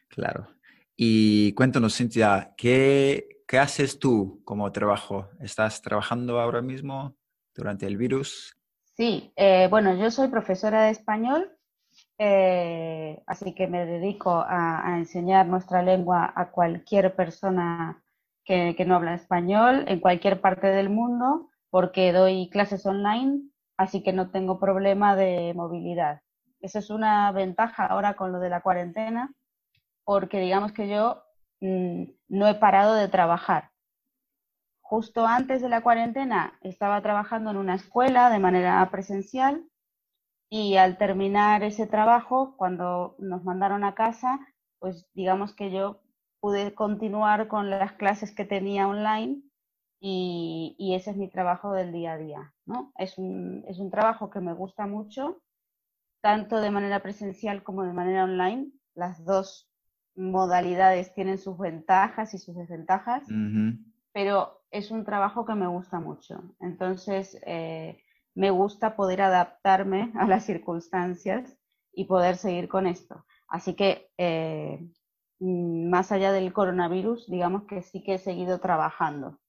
claro. 0.09 0.49
Y 0.97 1.53
cuéntanos, 1.55 1.97
Cintia, 1.97 2.55
¿qué, 2.57 3.43
qué 3.47 3.59
haces 3.59 3.99
tú 3.99 4.43
como 4.45 4.71
trabajo? 4.73 5.29
¿Estás 5.41 5.81
trabajando 5.83 6.41
ahora 6.41 6.63
mismo 6.63 7.17
durante 7.55 7.87
el 7.87 7.97
virus? 7.97 8.57
Sí, 8.97 9.33
eh, 9.37 9.69
bueno, 9.71 9.95
yo 9.97 10.11
soy 10.11 10.29
profesora 10.29 10.85
de 10.85 10.91
español, 10.91 11.56
eh, 12.19 13.23
así 13.27 13.55
que 13.55 13.67
me 13.67 13.85
dedico 13.87 14.45
a, 14.47 14.97
enseñar 14.97 15.47
nuestra 15.47 15.83
lengua 15.83 16.33
a 16.35 16.51
cualquier 16.51 17.15
persona 17.15 18.03
que, 18.45 18.75
que 18.77 18.85
no 18.85 18.97
habla 18.97 19.15
español 19.15 19.85
en 19.89 20.01
cualquier 20.01 20.41
parte 20.41 20.69
del 20.69 20.89
mundo, 20.89 21.51
porque 21.71 22.13
doy 22.13 22.49
clases 22.51 22.87
online, 22.87 23.43
así 23.77 24.03
que 24.03 24.13
no 24.13 24.31
tengo 24.31 24.59
problema 24.59 25.17
de 25.17 25.53
movilidad. 25.55 26.23
Esa 26.61 26.79
es 26.79 26.91
una 26.91 27.31
ventaja 27.33 27.87
ahora 27.87 28.15
con 28.15 28.33
lo 28.33 28.41
de 28.41 28.51
la 28.51 28.63
cuarentena, 28.63 29.33
porque 30.05 30.41
digamos 30.41 30.73
que 30.73 30.89
yo 30.89 31.23
mm, 31.61 32.05
no 32.29 32.49
he 32.49 32.55
parado 32.55 32.95
de 32.95 33.09
trabajar. 33.09 33.71
Justo 34.81 35.27
antes 35.27 35.61
de 35.61 35.69
la 35.69 35.83
cuarentena 35.83 36.59
estaba 36.63 37.03
trabajando 37.03 37.51
en 37.51 37.57
una 37.57 37.75
escuela 37.75 38.31
de 38.31 38.39
manera 38.39 38.89
presencial 38.91 39.65
y 40.49 40.77
al 40.77 40.99
terminar 40.99 41.63
ese 41.63 41.87
trabajo, 41.87 42.55
cuando 42.57 43.17
nos 43.19 43.45
mandaron 43.45 43.85
a 43.85 43.95
casa, 43.95 44.39
pues 44.79 45.09
digamos 45.15 45.55
que 45.55 45.71
yo 45.71 46.01
pude 46.41 46.75
continuar 46.75 47.49
con 47.49 47.71
las 47.71 47.93
clases 47.93 48.35
que 48.35 48.45
tenía 48.45 48.87
online 48.89 49.43
y, 50.01 50.77
y 50.79 50.95
ese 50.95 51.11
es 51.11 51.17
mi 51.17 51.29
trabajo 51.29 51.73
del 51.73 51.93
día 51.93 52.13
a 52.13 52.19
día. 52.19 52.55
¿no? 52.65 52.93
Es, 52.97 53.19
un, 53.19 53.65
es 53.67 53.79
un 53.79 53.91
trabajo 53.91 54.31
que 54.31 54.41
me 54.41 54.53
gusta 54.53 54.87
mucho, 54.87 55.43
tanto 56.21 56.61
de 56.61 56.71
manera 56.71 57.03
presencial 57.03 57.63
como 57.63 57.85
de 57.85 57.93
manera 57.93 58.25
online. 58.25 58.71
Las 58.95 59.25
dos 59.25 59.69
modalidades 60.15 61.13
tienen 61.15 61.39
sus 61.39 61.59
ventajas 61.59 62.35
y 62.35 62.39
sus 62.39 62.55
desventajas 62.57 63.27
pero 64.17 64.63
es 64.71 64.91
un 64.91 65.05
trabajo 65.05 65.45
que 65.45 65.55
me 65.55 65.67
gusta 65.67 66.01
mucho. 66.01 66.43
Entonces, 66.61 67.39
eh, 67.45 68.03
me 68.37 68.51
gusta 68.51 68.95
poder 68.97 69.23
adaptarme 69.23 70.13
a 70.15 70.27
las 70.27 70.45
circunstancias 70.45 71.59
y 71.93 72.05
poder 72.05 72.37
seguir 72.37 72.69
con 72.69 72.87
esto. 72.87 73.25
Así 73.49 73.75
que, 73.75 74.11
eh, 74.19 74.79
mm, 75.41 75.89
más 75.89 76.13
allá 76.13 76.33
del 76.33 76.53
coronavirus, 76.53 77.29
digamos 77.31 77.65
que 77.65 77.83
sí 77.83 78.03
que 78.05 78.15
he 78.15 78.19
seguido 78.19 78.61
trabajando. 78.61 79.41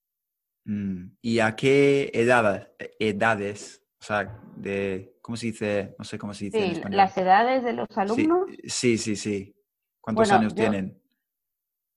Mm, 0.66 1.18
¿Y 1.22 1.40
a 1.40 1.56
qué 1.56 2.10
edad, 2.14 2.72
edades, 3.00 3.84
o 4.00 4.04
sea, 4.06 4.42
de, 4.56 5.18
¿cómo 5.22 5.36
se 5.36 5.48
dice? 5.48 5.96
No 6.00 6.06
sé 6.06 6.18
cómo 6.18 6.34
se 6.34 6.46
dice 6.46 6.66
en 6.66 6.72
español. 6.72 6.98
Las 6.98 7.18
edades 7.18 7.64
de 7.66 7.74
los 7.74 7.88
alumnos. 7.98 8.48
Sí, 8.64 8.98
sí, 8.98 9.18
sí. 9.18 9.54
¿Cuántos 10.00 10.32
años 10.32 10.56
tienen? 10.56 11.02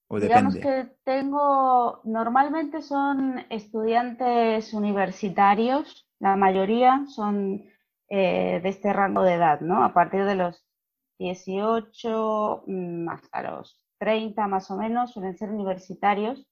¿O 0.09 0.19
digamos 0.19 0.57
que 0.57 0.89
tengo, 1.05 2.01
normalmente 2.03 2.83
son 2.83 3.47
estudiantes 3.49 4.75
universitarios, 4.75 6.10
la 6.21 6.37
mayoría 6.37 7.05
son 7.09 7.65
eh, 8.09 8.61
de 8.63 8.69
este 8.69 8.93
rango 8.93 9.23
de 9.23 9.35
edad, 9.35 9.61
¿no? 9.61 9.83
A 9.83 9.93
partir 9.95 10.25
de 10.25 10.35
los 10.35 10.65
18 11.19 12.65
mm, 12.67 13.09
hasta 13.09 13.43
los 13.43 13.83
30 13.99 14.47
más 14.47 14.71
o 14.71 14.77
menos 14.77 15.13
suelen 15.13 15.37
ser 15.37 15.51
universitarios. 15.51 16.47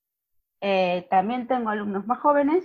Eh, 0.60 1.06
también 1.10 1.46
tengo 1.46 1.68
alumnos 1.68 2.06
más 2.06 2.18
jóvenes, 2.18 2.64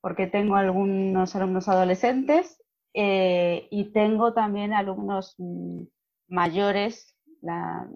porque 0.00 0.26
tengo 0.26 0.56
algunos 0.56 1.36
alumnos 1.36 1.68
adolescentes 1.68 2.62
eh, 2.94 3.68
y 3.70 3.92
tengo 3.92 4.32
también 4.32 4.72
alumnos 4.72 5.34
mm, 5.38 5.82
mayores. 6.28 7.16
La, 7.42 7.86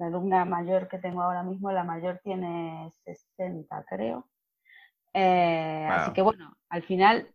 alumna 0.00 0.44
mayor 0.44 0.88
que 0.88 0.98
tengo 0.98 1.22
ahora 1.22 1.44
mismo, 1.44 1.70
la 1.70 1.84
mayor 1.84 2.20
tiene 2.24 2.90
60, 3.04 3.84
creo. 3.88 4.26
Así 5.14 6.12
que 6.12 6.22
bueno, 6.22 6.56
al 6.70 6.82
final 6.82 7.28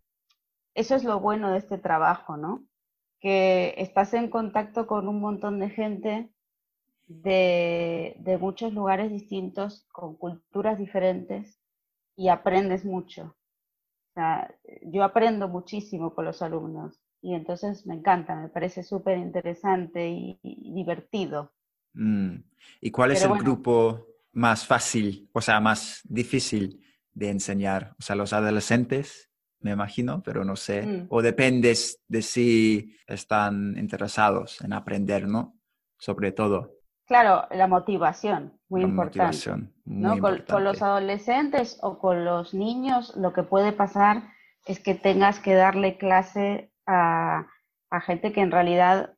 eso 0.77 0.93
es 0.95 1.03
lo 1.03 1.19
bueno 1.19 1.51
de 1.51 1.57
este 1.57 1.79
trabajo, 1.79 2.37
¿no? 2.37 2.63
Que 3.19 3.73
estás 3.77 4.13
en 4.13 4.29
contacto 4.29 4.85
con 4.85 5.07
un 5.07 5.19
montón 5.19 5.59
de 5.59 5.71
gente 5.71 6.29
de, 7.07 8.37
muchos 8.39 8.73
lugares 8.73 9.11
distintos, 9.11 9.87
con 9.91 10.15
culturas 10.17 10.77
diferentes 10.77 11.59
y 12.15 12.29
aprendes 12.29 12.85
mucho. 12.85 13.35
O 14.11 14.13
sea, 14.13 14.53
yo 14.83 15.03
aprendo 15.03 15.47
muchísimo 15.47 16.13
con 16.13 16.25
los 16.25 16.43
alumnos 16.43 17.01
y 17.23 17.33
entonces 17.33 17.87
me 17.87 17.95
encanta, 17.95 18.35
me 18.35 18.49
parece 18.49 18.83
súper 18.83 19.17
interesante 19.17 20.07
y, 20.07 20.39
divertido. 20.75 21.53
Mm. 21.93 22.35
¿Y 22.81 22.91
cuál 22.91 23.13
es 23.13 23.23
el 23.23 23.35
grupo 23.39 24.05
más 24.31 24.67
fácil, 24.67 25.27
o 25.33 25.41
sea, 25.41 25.59
más 25.59 26.01
difícil 26.03 26.83
de 27.13 27.31
enseñar? 27.31 27.95
O 27.97 28.03
sea, 28.03 28.15
los 28.15 28.31
adolescentes 28.31 29.26
me 29.59 29.71
imagino, 29.71 30.21
pero 30.23 30.43
no 30.43 30.55
sé. 30.55 30.85
Mm. 30.85 31.07
O 31.09 31.21
depende 31.21 31.75
de 32.07 32.21
si 32.21 32.95
están 33.07 33.77
interesados 33.77 34.61
en 34.61 34.73
aprender, 34.73 35.27
¿no? 35.27 35.55
Sobre 35.97 36.31
todo. 36.31 36.77
Claro, 37.07 37.47
la 37.51 37.67
motivación, 37.67 38.59
muy 38.67 38.81
importante. 38.81 39.37
¿no? 39.85 40.19
Con, 40.19 40.63
los 40.63 40.81
adolescentes 40.81 41.79
o 41.81 41.99
con 41.99 42.25
los 42.25 42.53
niños, 42.53 43.15
lo 43.15 43.31
que 43.31 43.43
puede 43.43 43.71
pasar 43.71 44.23
es 44.65 44.81
que 44.81 44.93
tengas 44.93 45.39
que 45.39 45.53
darle 45.53 45.97
clase 45.97 46.73
a, 46.85 47.47
a 47.89 48.01
gente 48.01 48.33
que 48.33 48.41
en 48.41 48.51
realidad 48.51 49.13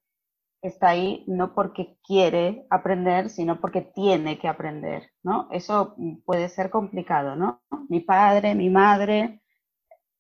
está 0.62 0.90
ahí 0.90 1.24
no 1.28 1.56
porque 1.56 1.98
quiere 2.06 2.68
aprender, 2.70 3.30
sino 3.30 3.60
porque 3.60 3.82
tiene 3.82 4.38
que 4.38 4.48
aprender, 4.48 5.10
¿no? 5.24 5.48
Eso 5.52 5.96
puede 6.26 6.50
ser 6.50 6.70
complicado, 6.70 7.36
¿no? 7.36 7.62
Mi 7.88 8.02
padre, 8.02 8.56
mi 8.56 8.70
madre, 8.70 9.39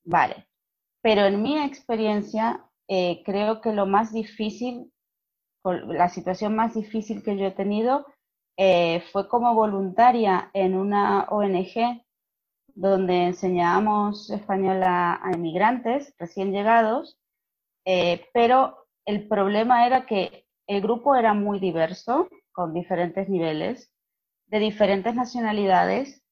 Vale. 0.09 0.47
Pero 1.03 1.25
en 1.25 1.41
mi 1.43 1.59
experiencia, 1.59 2.65
eh, 2.87 3.21
creo 3.23 3.61
que 3.61 3.71
lo 3.73 3.85
más 3.85 4.11
difícil, 4.11 4.91
la 5.63 6.09
situación 6.09 6.55
más 6.55 6.73
difícil 6.73 7.21
que 7.23 7.37
yo 7.37 7.45
he 7.45 7.51
tenido 7.51 8.07
eh, 8.57 9.03
fue 9.11 9.29
como 9.29 9.53
voluntaria 9.53 10.49
en 10.53 10.75
una 10.75 11.25
ONG 11.29 12.03
donde 12.73 13.25
enseñábamos 13.25 14.31
español 14.31 14.81
a, 14.83 15.21
inmigrantes 15.35 16.15
recién 16.17 16.51
llegados, 16.53 17.19
eh, 17.85 18.25
pero 18.33 18.87
el 19.05 19.27
problema 19.27 19.85
era 19.85 20.07
que 20.07 20.47
el 20.67 20.81
grupo 20.81 21.15
era 21.15 21.35
muy 21.35 21.59
diverso, 21.59 22.27
con 22.51 22.73
diferentes 22.73 23.29
niveles, 23.29 23.91
de 24.47 24.57
diferentes 24.57 25.13
nacionalidades, 25.13 26.23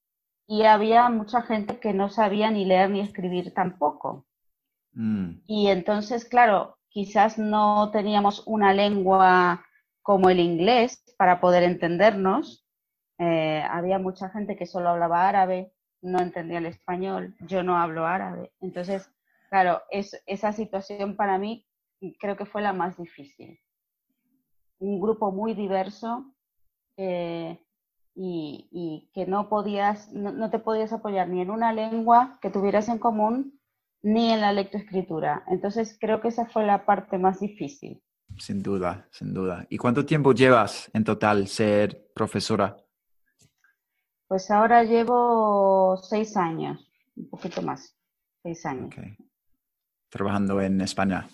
y 0.48 0.64
había 0.64 1.10
mucha 1.10 1.42
gente 1.42 1.80
que 1.80 1.94
no 1.94 2.10
sabía 2.10 2.50
ni 2.50 2.66
leer 2.66 2.90
ni 2.90 3.02
escribir 3.02 3.54
tampoco. 3.54 4.26
Mm. 4.94 5.42
Y 5.46 5.68
entonces, 5.68 6.26
claro, 6.26 6.78
quizás 6.90 7.38
no 7.38 7.92
teníamos 7.92 8.44
una 8.48 8.74
lengua 8.74 9.66
como 10.02 10.30
el 10.30 10.40
inglés 10.40 11.04
para 11.18 11.42
poder 11.42 11.64
entendernos. 11.64 12.66
Eh, 13.20 13.62
había 13.70 14.00
mucha 14.00 14.30
gente 14.30 14.56
que 14.56 14.66
solo 14.66 14.90
hablaba 14.90 15.28
árabe, 15.28 15.74
no 16.02 16.20
entendía 16.20 16.60
el 16.60 16.66
español, 16.68 17.36
yo 17.42 17.62
no 17.62 17.78
hablo 17.78 18.06
árabe. 18.06 18.54
Entonces, 18.62 19.12
claro, 19.50 19.82
es, 19.92 20.24
esa 20.26 20.54
situación 20.54 21.18
para 21.18 21.38
mí 21.38 21.68
creo 22.20 22.38
que 22.38 22.46
fue 22.46 22.62
la 22.62 22.72
más 22.72 22.98
difícil. 22.98 23.60
Un 24.80 25.02
grupo 25.02 25.32
muy 25.32 25.56
diverso, 25.56 26.34
eh, 26.96 27.60
y, 28.20 29.10
que 29.14 29.28
no 29.28 29.48
podías, 29.48 30.12
no, 30.12 30.50
te 30.50 30.60
podías 30.60 30.92
apoyar 30.92 31.30
ni 31.30 31.42
en 31.42 31.52
una 31.52 31.72
lengua 31.72 32.40
que 32.42 32.50
tuvieras 32.50 32.90
en 32.90 32.98
común, 32.98 33.60
ni 34.02 34.32
en 34.32 34.42
la 34.42 34.54
lectoescritura. 34.54 35.44
Entonces 35.48 35.98
creo 36.00 36.20
que 36.20 36.30
esa 36.30 36.46
fue 36.48 36.66
la 36.66 36.86
parte 36.86 37.18
más 37.18 37.40
difícil. 37.40 38.02
Sin 38.40 38.64
duda, 38.64 39.08
sin 39.12 39.34
duda. 39.34 39.66
¿Y 39.70 39.78
cuánto 39.78 40.06
tiempo 40.06 40.34
llevas 40.34 40.90
en 40.94 41.04
total 41.04 41.48
ser 41.48 42.10
profesora? 42.14 42.78
Pues 44.28 44.50
ahora 44.52 44.84
llevo 44.84 45.98
seis 45.98 46.36
años, 46.36 46.92
un 47.16 47.30
poquito 47.30 47.62
más, 47.62 47.96
seis 48.42 48.66
años. 48.66 48.94
¿Trabajando 50.10 50.60
en 50.60 50.82
España? 50.82 51.30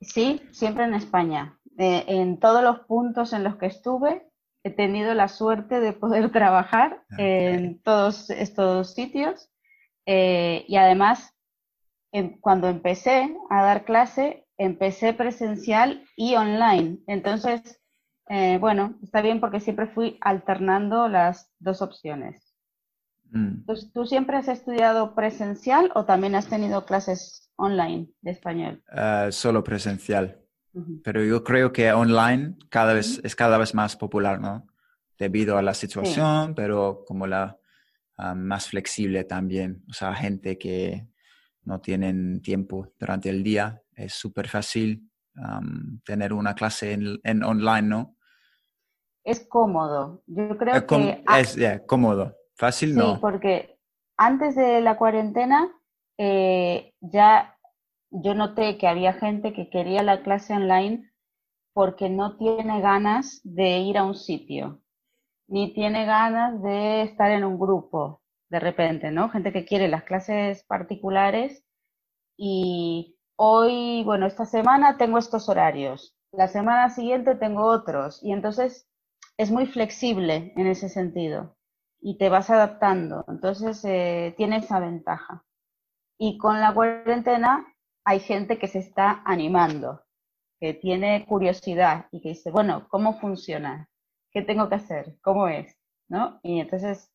Sí, 0.00 0.42
siempre 0.52 0.84
en 0.84 0.94
España. 0.94 1.58
Eh, 1.78 2.04
en 2.06 2.38
todos 2.38 2.62
los 2.62 2.80
puntos 2.80 3.32
en 3.32 3.44
los 3.44 3.56
que 3.56 3.66
estuve, 3.66 4.31
he 4.64 4.70
tenido 4.70 5.14
la 5.14 5.28
suerte 5.28 5.80
de 5.80 5.92
poder 5.92 6.30
trabajar 6.32 7.02
en 7.18 7.80
todos 7.82 8.30
estos 8.30 8.94
sitios 8.94 9.50
eh, 10.06 10.64
y 10.68 10.76
además 10.76 11.34
cuando 12.40 12.68
empecé 12.68 13.34
a 13.48 13.62
dar 13.62 13.84
clase, 13.84 14.46
empecé 14.58 15.14
presencial 15.14 16.04
y 16.16 16.34
online. 16.34 16.98
Entonces, 17.06 17.80
eh, 18.28 18.58
bueno, 18.58 18.98
está 19.02 19.22
bien 19.22 19.40
porque 19.40 19.60
siempre 19.60 19.86
fui 19.86 20.18
alternando 20.20 21.08
las 21.08 21.50
dos 21.58 21.80
opciones. 21.80 22.54
Mm. 23.30 23.64
¿Tú, 23.94 24.04
siempre 24.04 24.36
has 24.36 24.48
estudiado 24.48 25.14
presencial 25.14 25.90
o 25.94 26.04
también 26.04 26.34
has 26.34 26.48
tenido 26.48 26.84
clases 26.84 27.50
online 27.56 28.08
de 28.20 28.30
español? 28.30 28.82
Ah, 28.90 29.28
solo 29.30 29.64
presencial. 29.64 30.41
Pero 31.04 31.22
yo 31.22 31.44
creo 31.44 31.72
que 31.72 31.92
online 31.92 32.56
cada 32.70 32.94
vez, 32.94 33.20
es 33.22 33.36
cada 33.36 33.58
vez 33.58 33.74
más 33.74 33.96
popular, 33.96 34.40
¿no? 34.40 34.66
Debido 35.18 35.58
a 35.58 35.62
la 35.62 35.74
situación, 35.74 36.54
pero 36.54 37.04
como 37.06 37.26
la 37.26 37.58
ah, 38.16 38.34
más 38.34 38.68
flexible 38.68 39.24
también. 39.24 39.84
O 39.90 39.92
sea, 39.92 40.14
gente 40.14 40.58
que 40.58 41.06
no 41.64 41.80
tienen 41.80 42.40
tiempo 42.40 42.88
durante 42.98 43.28
el 43.28 43.42
día, 43.42 43.82
es 43.94 44.14
súper 44.14 44.48
fácil 44.48 45.08
tener 46.04 46.32
una 46.32 46.54
clase 46.54 46.92
en, 46.92 47.44
online, 47.44 47.82
¿no? 47.82 48.16
Es 49.24 49.46
cómodo. 49.48 50.22
Yo 50.26 50.56
creo 50.58 50.86
que... 50.86 51.24
Es 51.38 51.56
cómodo. 51.86 52.36
Fácil, 52.54 52.94
no. 52.94 53.14
Sí, 53.14 53.18
porque 53.20 53.78
antes 54.16 54.54
de 54.54 54.80
la 54.80 54.96
cuarentena 54.96 55.70
eh, 56.18 56.92
ya 57.00 57.51
yo 58.12 58.34
noté 58.34 58.76
que 58.76 58.86
había 58.86 59.14
gente 59.14 59.52
que 59.52 59.70
quería 59.70 60.02
la 60.02 60.22
clase 60.22 60.52
online 60.52 61.10
porque 61.72 62.10
no 62.10 62.36
tiene 62.36 62.80
ganas 62.80 63.40
de 63.42 63.78
ir 63.78 63.96
a 63.96 64.04
un 64.04 64.14
sitio, 64.14 64.82
ni 65.48 65.72
tiene 65.72 66.04
ganas 66.04 66.62
de 66.62 67.02
estar 67.02 67.30
en 67.30 67.44
un 67.44 67.58
grupo 67.58 68.20
de 68.50 68.60
repente, 68.60 69.10
¿no? 69.10 69.30
Gente 69.30 69.50
que 69.50 69.64
quiere 69.64 69.88
las 69.88 70.04
clases 70.04 70.62
particulares 70.64 71.64
y 72.36 73.16
hoy, 73.36 74.02
bueno, 74.04 74.26
esta 74.26 74.44
semana 74.44 74.98
tengo 74.98 75.16
estos 75.16 75.48
horarios, 75.48 76.14
la 76.32 76.48
semana 76.48 76.90
siguiente 76.90 77.34
tengo 77.34 77.64
otros 77.64 78.22
y 78.22 78.32
entonces 78.32 78.86
es 79.38 79.50
muy 79.50 79.66
flexible 79.66 80.52
en 80.56 80.66
ese 80.66 80.90
sentido 80.90 81.56
y 82.02 82.18
te 82.18 82.28
vas 82.28 82.50
adaptando, 82.50 83.24
entonces 83.28 83.82
eh, 83.86 84.34
tiene 84.36 84.58
esa 84.58 84.80
ventaja. 84.80 85.44
Y 86.18 86.36
con 86.36 86.60
la 86.60 86.74
cuarentena 86.74 87.71
hay 88.04 88.20
gente 88.20 88.58
que 88.58 88.68
se 88.68 88.78
está 88.78 89.22
animando, 89.24 90.02
que 90.60 90.74
tiene 90.74 91.24
curiosidad 91.26 92.06
y 92.12 92.20
que 92.20 92.30
dice, 92.30 92.50
bueno, 92.50 92.86
¿cómo 92.88 93.18
funciona? 93.20 93.88
¿Qué 94.30 94.42
tengo 94.42 94.68
que 94.68 94.76
hacer? 94.76 95.16
¿Cómo 95.22 95.48
es? 95.48 95.76
¿No? 96.08 96.40
Y 96.42 96.60
entonces, 96.60 97.10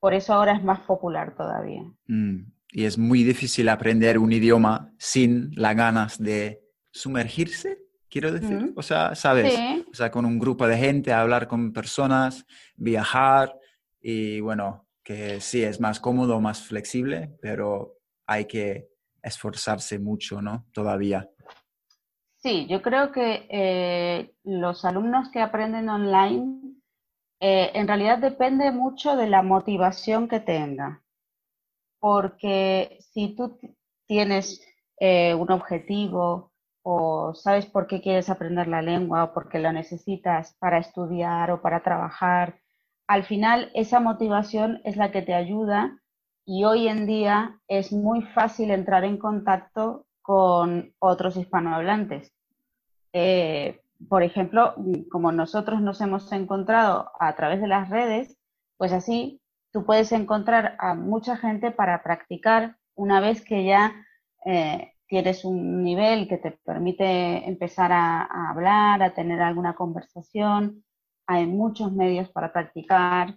por 0.00 0.14
eso 0.14 0.34
ahora 0.34 0.56
es 0.56 0.64
más 0.64 0.80
popular 0.80 1.34
todavía. 1.36 1.82
Mm, 2.06 2.52
y 2.72 2.84
es 2.84 2.98
muy 2.98 3.22
difícil 3.22 3.68
aprender 3.68 4.18
un 4.18 4.32
idioma 4.32 4.92
sin 4.98 5.50
las 5.54 5.76
ganas 5.76 6.18
de 6.18 6.62
sumergirse, 6.90 7.78
quiero 8.08 8.32
decir. 8.32 8.72
O 8.76 8.82
sea, 8.82 9.14
¿sabes? 9.14 9.58
O 9.90 9.94
sea, 9.94 10.10
con 10.10 10.24
un 10.24 10.38
grupo 10.38 10.66
de 10.66 10.76
gente, 10.76 11.12
hablar 11.12 11.48
con 11.48 11.72
personas, 11.72 12.46
viajar 12.76 13.54
y 14.00 14.40
bueno, 14.40 14.86
que 15.02 15.40
sí, 15.40 15.62
es 15.62 15.80
más 15.80 16.00
cómodo, 16.00 16.40
más 16.40 16.62
flexible, 16.62 17.36
pero 17.40 17.98
hay 18.26 18.46
que 18.46 18.88
esforzarse 19.24 19.98
mucho, 19.98 20.40
¿no? 20.40 20.66
Todavía. 20.72 21.28
Sí, 22.36 22.66
yo 22.68 22.82
creo 22.82 23.10
que 23.10 23.46
eh, 23.48 24.34
los 24.44 24.84
alumnos 24.84 25.30
que 25.30 25.40
aprenden 25.40 25.88
online, 25.88 26.74
eh, 27.40 27.70
en 27.72 27.88
realidad 27.88 28.18
depende 28.18 28.70
mucho 28.70 29.16
de 29.16 29.28
la 29.28 29.42
motivación 29.42 30.28
que 30.28 30.40
tenga. 30.40 31.02
Porque 31.98 32.98
si 33.00 33.34
tú 33.34 33.58
tienes 34.06 34.60
eh, 35.00 35.34
un 35.34 35.50
objetivo 35.50 36.52
o 36.82 37.32
sabes 37.34 37.64
por 37.64 37.86
qué 37.86 38.02
quieres 38.02 38.28
aprender 38.28 38.68
la 38.68 38.82
lengua 38.82 39.24
o 39.24 39.32
porque 39.32 39.58
lo 39.58 39.72
necesitas 39.72 40.54
para 40.58 40.78
estudiar 40.78 41.50
o 41.50 41.62
para 41.62 41.82
trabajar, 41.82 42.60
al 43.08 43.24
final 43.24 43.70
esa 43.74 44.00
motivación 44.00 44.82
es 44.84 44.96
la 44.98 45.10
que 45.10 45.22
te 45.22 45.32
ayuda 45.32 45.98
y 46.46 46.64
hoy 46.64 46.88
en 46.88 47.06
día 47.06 47.58
es 47.68 47.92
muy 47.92 48.22
fácil 48.22 48.70
entrar 48.70 49.04
en 49.04 49.18
contacto 49.18 50.06
con 50.22 50.94
otros 50.98 51.36
hispanohablantes. 51.36 52.32
Eh, 53.12 53.80
por 54.08 54.22
ejemplo, 54.22 54.74
como 55.10 55.32
nosotros 55.32 55.80
nos 55.80 56.00
hemos 56.00 56.30
encontrado 56.32 57.10
a 57.18 57.34
través 57.36 57.60
de 57.60 57.68
las 57.68 57.88
redes, 57.88 58.36
pues 58.76 58.92
así 58.92 59.40
tú 59.72 59.84
puedes 59.84 60.12
encontrar 60.12 60.76
a 60.78 60.94
mucha 60.94 61.36
gente 61.36 61.70
para 61.70 62.02
practicar 62.02 62.76
una 62.94 63.20
vez 63.20 63.42
que 63.42 63.64
ya 63.64 63.92
eh, 64.44 64.92
tienes 65.06 65.44
un 65.44 65.82
nivel 65.82 66.28
que 66.28 66.38
te 66.38 66.52
permite 66.64 67.48
empezar 67.48 67.92
a, 67.92 68.50
hablar, 68.50 69.02
a 69.02 69.14
tener 69.14 69.40
alguna 69.40 69.74
conversación. 69.74 70.84
Hay 71.26 71.46
muchos 71.46 71.92
medios 71.92 72.30
para 72.30 72.52
practicar, 72.52 73.36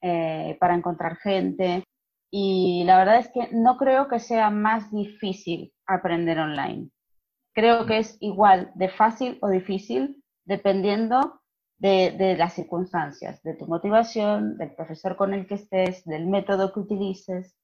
eh, 0.00 0.56
para 0.60 0.74
encontrar 0.74 1.16
gente. 1.16 1.84
Y 2.30 2.84
la 2.84 2.98
verdad 2.98 3.18
es 3.18 3.28
que 3.28 3.48
no 3.52 3.76
creo 3.76 4.08
que 4.08 4.18
sea 4.18 4.50
más 4.50 4.92
difícil 4.92 5.72
aprender 5.86 6.38
online. 6.38 6.90
Creo 7.54 7.86
que 7.86 7.98
es 7.98 8.16
igual 8.20 8.70
de 8.74 8.88
fácil 8.88 9.38
o 9.40 9.48
difícil 9.48 10.22
dependiendo 10.44 11.40
de, 11.78 12.34
las 12.36 12.54
circunstancias, 12.54 13.42
de 13.42 13.54
tu 13.54 13.66
motivación, 13.66 14.56
del 14.58 14.74
profesor 14.74 15.16
con 15.16 15.32
el 15.34 15.46
que 15.46 15.54
estés, 15.54 16.04
del 16.04 16.26
método 16.26 16.72
que 16.72 16.80
utilices, 16.80 17.56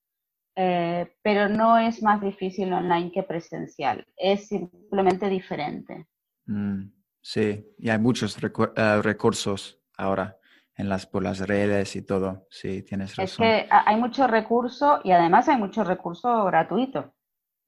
eh, 0.57 1.13
pero 1.23 1.49
no 1.49 1.79
es 1.79 2.03
más 2.03 2.21
difícil 2.21 2.73
online 2.73 3.11
que 3.11 3.25
presencial, 3.25 4.07
es 4.17 4.49
simplemente 4.49 5.29
diferente. 5.29 6.07
Mm, 6.47 6.91
sí, 7.21 7.67
y 7.79 7.89
hay 7.89 7.99
muchos 7.99 8.39
eh, 8.43 9.03
recursos 9.03 9.81
ahora 9.97 10.39
en 10.77 10.89
las, 10.89 11.07
por 11.07 11.23
las 11.23 11.41
redes 11.41 11.97
y 11.97 12.03
todo. 12.03 12.47
Sí, 12.51 12.83
tienes 12.83 13.17
razón. 13.17 13.25
Es 13.25 13.37
que 13.37 13.69
hay 13.71 13.97
mucho 13.97 14.27
recurso 14.27 15.01
y 15.05 15.13
además 15.13 15.49
hay 15.49 15.57
mucho 15.57 15.85
recurso 15.85 16.45
gratuito. 16.45 17.15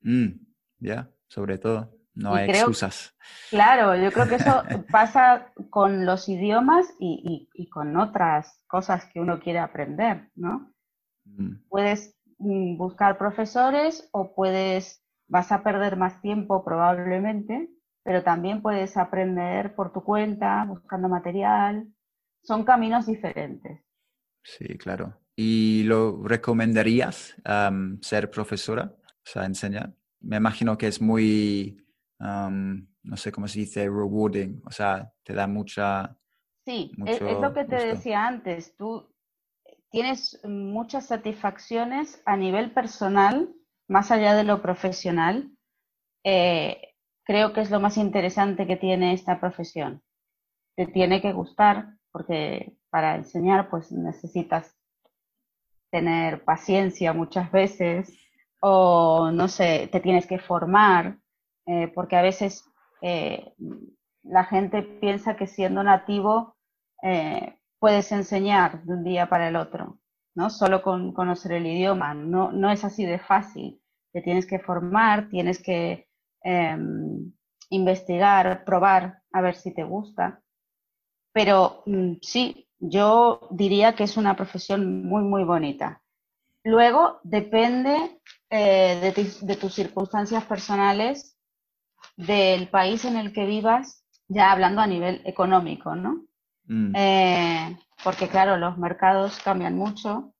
Mm, 0.02 0.28
ya, 0.78 1.10
sobre 1.28 1.58
todo. 1.58 1.92
No 2.14 2.34
hay 2.34 2.48
excusas. 2.48 3.14
Claro, 3.50 3.94
yo 3.94 4.10
creo 4.10 4.26
que 4.26 4.36
eso 4.36 4.62
pasa 4.90 5.52
con 5.68 6.06
los 6.06 6.28
idiomas 6.30 6.86
y, 6.98 7.48
y, 7.52 7.68
con 7.68 7.94
otras 7.98 8.62
cosas 8.66 9.04
que 9.12 9.20
uno 9.20 9.38
quiere 9.38 9.58
aprender, 9.58 10.30
¿no? 10.34 10.72
Mm. 11.26 11.66
Puedes 11.68 12.16
mm, 12.38 12.78
buscar 12.78 13.18
profesores 13.18 14.08
o 14.12 14.34
puedes, 14.34 15.04
vas 15.28 15.52
a 15.52 15.62
perder 15.62 15.98
más 15.98 16.22
tiempo 16.22 16.64
probablemente, 16.64 17.68
pero 18.02 18.22
también 18.22 18.62
puedes 18.62 18.96
aprender 18.96 19.74
por 19.74 19.92
tu 19.92 20.02
cuenta, 20.02 20.64
buscando 20.64 21.08
material, 21.10 21.86
son 22.46 22.64
caminos 22.64 23.06
diferentes. 23.06 23.80
Sí, 24.42 24.78
claro. 24.78 25.18
¿Y 25.34 25.82
lo 25.82 26.22
recomendarías 26.22 27.34
ser 28.00 28.30
profesora? 28.30 28.94
O 29.04 29.28
sea, 29.28 29.44
enseñar. 29.44 29.92
Me 30.20 30.36
imagino 30.36 30.78
que 30.78 30.86
es 30.86 31.00
muy, 31.00 31.84
no 32.18 33.16
sé 33.16 33.32
cómo 33.32 33.48
se 33.48 33.60
dice, 33.60 33.84
rewarding. 33.84 34.62
O 34.64 34.70
sea, 34.70 35.12
te 35.24 35.34
da 35.34 35.46
mucha... 35.46 36.16
Sí, 36.64 36.92
es, 37.04 37.20
lo 37.20 37.52
que 37.52 37.64
te 37.64 37.86
decía 37.86 38.26
antes. 38.26 38.76
Tú 38.76 39.12
tienes 39.90 40.40
muchas 40.44 41.06
satisfacciones 41.06 42.22
a 42.24 42.36
nivel 42.36 42.72
personal, 42.72 43.54
más 43.88 44.10
allá 44.10 44.34
de 44.34 44.44
lo 44.44 44.62
profesional. 44.62 45.50
Eh, 46.24 46.94
creo 47.24 47.52
que 47.52 47.60
es 47.60 47.70
lo 47.70 47.80
más 47.80 47.96
interesante 47.96 48.66
que 48.66 48.76
tiene 48.76 49.12
esta 49.12 49.38
profesión. 49.38 50.02
Te 50.76 50.86
tiene 50.86 51.20
que 51.20 51.32
gustar, 51.32 51.95
porque 52.16 52.72
para 52.88 53.16
enseñar 53.16 53.68
pues 53.68 53.92
necesitas 53.92 54.74
tener 55.90 56.44
paciencia 56.44 57.12
muchas 57.12 57.52
veces 57.52 58.18
o 58.58 59.30
no 59.30 59.48
sé, 59.48 59.90
te 59.92 60.00
tienes 60.00 60.26
que 60.26 60.38
formar, 60.38 61.18
eh, 61.66 61.92
porque 61.94 62.16
a 62.16 62.22
veces 62.22 62.64
eh, 63.02 63.52
la 64.22 64.44
gente 64.44 64.82
piensa 64.82 65.36
que 65.36 65.46
siendo 65.46 65.82
nativo 65.82 66.56
eh, 67.02 67.58
puedes 67.78 68.10
enseñar 68.12 68.82
de 68.84 68.94
un 68.94 69.04
día 69.04 69.28
para 69.28 69.48
el 69.48 69.56
otro, 69.56 69.98
¿no? 70.34 70.48
Solo 70.48 70.80
con 70.80 71.12
conocer 71.12 71.52
el 71.52 71.66
idioma, 71.66 72.14
no, 72.14 72.50
no 72.50 72.70
es 72.70 72.82
así 72.82 73.04
de 73.04 73.18
fácil, 73.18 73.78
te 74.14 74.22
tienes 74.22 74.46
que 74.46 74.58
formar, 74.58 75.28
tienes 75.28 75.62
que 75.62 76.08
em, 76.42 77.30
investigar, 77.68 78.64
probar, 78.64 79.20
a 79.32 79.42
ver 79.42 79.54
si 79.54 79.74
te 79.74 79.84
gusta. 79.84 80.40
Pero 81.36 81.82
mm, 81.84 82.14
sí, 82.22 82.66
yo 82.78 83.46
diría 83.50 83.94
que 83.94 84.04
es 84.04 84.16
una 84.16 84.34
profesión 84.36 85.04
muy, 85.06 85.22
muy 85.22 85.44
bonita. 85.44 86.00
Luego 86.64 87.20
depende 87.24 88.22
eh, 88.48 89.12
de, 89.42 89.56
tus 89.56 89.74
circunstancias 89.74 90.44
personales, 90.44 91.36
del 92.16 92.68
país 92.70 93.04
en 93.04 93.18
el 93.18 93.34
que 93.34 93.44
vivas, 93.44 94.02
ya 94.28 94.50
hablando 94.50 94.80
a 94.80 94.86
nivel 94.86 95.20
económico, 95.26 95.94
¿no? 95.94 96.24
Mm. 96.68 96.96
Eh, 96.96 97.78
porque 98.02 98.28
claro, 98.28 98.56
los 98.56 98.78
mercados 98.78 99.38
cambian 99.44 99.76
mucho. 99.76 100.32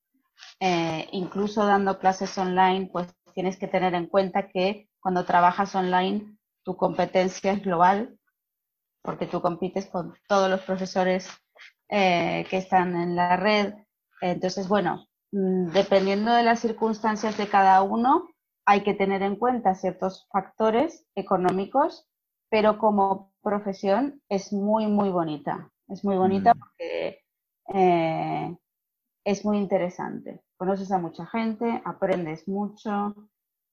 Eh, 0.60 1.10
incluso 1.12 1.66
dando 1.66 1.98
clases 1.98 2.38
online, 2.38 2.88
pues 2.90 3.14
tienes 3.34 3.58
que 3.58 3.68
tener 3.68 3.92
en 3.92 4.06
cuenta 4.06 4.48
que 4.48 4.88
cuando 4.98 5.26
trabajas 5.26 5.74
online, 5.74 6.38
tu 6.62 6.74
competencia 6.74 7.52
es 7.52 7.62
global 7.62 8.18
porque 9.06 9.26
tú 9.26 9.40
compites 9.40 9.86
con 9.86 10.14
todos 10.28 10.50
los 10.50 10.60
profesores 10.62 11.30
eh, 11.88 12.44
que 12.50 12.58
están 12.58 12.96
en 12.96 13.14
la 13.14 13.36
red. 13.36 13.72
Entonces, 14.20 14.68
bueno, 14.68 15.06
mm, 15.32 15.68
dependiendo 15.68 16.34
de 16.34 16.42
las 16.42 16.60
circunstancias 16.60 17.38
de 17.38 17.48
cada 17.48 17.80
uno, 17.82 18.28
hay 18.66 18.82
que 18.82 18.94
tener 18.94 19.22
en 19.22 19.36
cuenta 19.36 19.76
ciertos 19.76 20.26
factores 20.32 21.06
económicos, 21.14 22.08
pero 22.50 22.78
como 22.78 23.32
profesión 23.40 24.20
es 24.28 24.52
muy, 24.52 24.88
muy 24.88 25.10
bonita. 25.10 25.70
Es 25.88 26.04
muy 26.04 26.16
bonita 26.16 26.52
mm. 26.52 26.58
porque 26.58 27.20
eh, 27.74 28.56
es 29.24 29.44
muy 29.44 29.58
interesante. 29.58 30.42
Conoces 30.56 30.90
a 30.90 30.98
mucha 30.98 31.26
gente, 31.26 31.80
aprendes 31.84 32.48
mucho, 32.48 33.14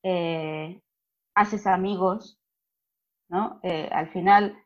eh, 0.03 0.79
haces 1.33 1.65
amigos, 1.65 2.39
¿no? 3.29 3.59
al 3.63 4.11
final 4.11 4.62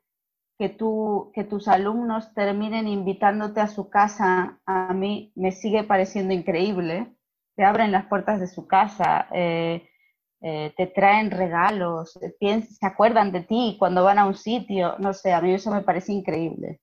que, 0.58 0.70
tú, 0.70 1.32
que 1.34 1.43
tus 1.43 1.67
alumnos 1.67 2.34
terminen 2.34 2.88
invitándote 2.88 3.60
a 3.60 3.67
su 3.67 3.89
casa, 3.89 4.60
a 4.65 4.93
mí 4.93 5.32
me 5.36 5.52
sigue 5.52 5.84
pareciendo 5.84 6.34
increíble. 6.34 7.15
Te 7.56 7.63
abren 7.63 7.91
las 7.91 8.06
puertas 8.08 8.39
de 8.39 8.48
su 8.48 8.67
casa, 8.67 9.28
eh, 9.34 9.88
eh, 10.41 10.74
te 10.78 10.88
traen 10.88 11.32
regalos, 11.32 12.13
se 12.13 12.86
acuerdan 12.86 13.32
de 13.32 13.41
ti 13.41 13.76
cuando 13.80 14.04
van 14.04 14.20
a 14.20 14.26
un 14.26 14.36
sitio. 14.36 14.96
No 15.00 15.13
sé, 15.13 15.34
a 15.34 15.41
mí 15.41 15.54
eso 15.54 15.72
me 15.72 15.82
parece 15.82 16.13
increíble. 16.13 16.82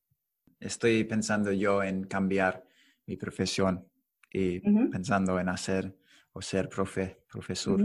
Estoy 0.60 1.04
pensando 1.04 1.52
yo 1.52 1.82
en 1.82 2.04
cambiar 2.04 2.64
mi 3.06 3.16
profesión 3.16 3.88
y 4.32 4.60
pensando 4.90 5.38
en 5.38 5.48
hacer 5.48 5.94
o 6.32 6.42
ser 6.42 6.68
profe, 6.68 7.22
profesor 7.30 7.80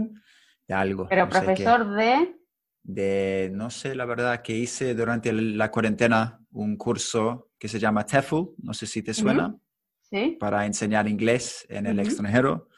de 0.66 0.74
algo. 0.74 1.06
Pero 1.08 1.28
profesor 1.28 1.94
de 1.94 2.39
de, 2.82 3.50
no 3.52 3.70
sé, 3.70 3.94
la 3.94 4.04
verdad, 4.04 4.42
que 4.42 4.56
hice 4.56 4.94
durante 4.94 5.32
la 5.32 5.70
cuarentena 5.70 6.40
un 6.52 6.76
curso 6.76 7.50
que 7.58 7.68
se 7.68 7.78
llama 7.78 8.06
TEFL, 8.06 8.54
no 8.58 8.74
sé 8.74 8.86
si 8.86 9.02
te 9.02 9.14
suena, 9.14 9.56
¿Sí? 10.02 10.36
para 10.40 10.66
enseñar 10.66 11.06
inglés 11.06 11.66
en 11.68 11.86
el 11.86 12.00
extranjero, 12.00 12.68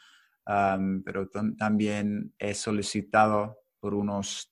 pero 0.45 1.29
también 1.57 2.33
he 2.37 2.53
solicitado 2.53 3.59
por 3.79 3.93
unos 3.93 4.51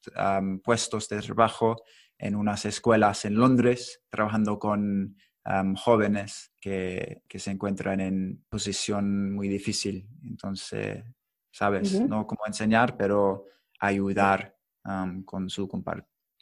puestos 0.63 1.09
de 1.09 1.21
trabajo 1.21 1.83
en 2.17 2.35
unas 2.35 2.65
escuelas 2.65 3.25
en 3.25 3.35
Londres, 3.35 4.03
trabajando 4.09 4.57
con 4.57 5.17
jóvenes 5.75 6.53
que, 6.59 7.23
que, 7.27 7.39
se 7.39 7.51
encuentran 7.51 7.99
en 7.99 8.45
posición 8.49 9.33
muy 9.33 9.49
difícil. 9.49 10.07
Entonces, 10.23 11.03
sabes, 11.51 11.99
no 12.01 12.25
cómo 12.25 12.41
enseñar, 12.45 12.95
pero 12.95 13.45
ayudar 13.79 14.55
con 15.25 15.49
su 15.49 15.69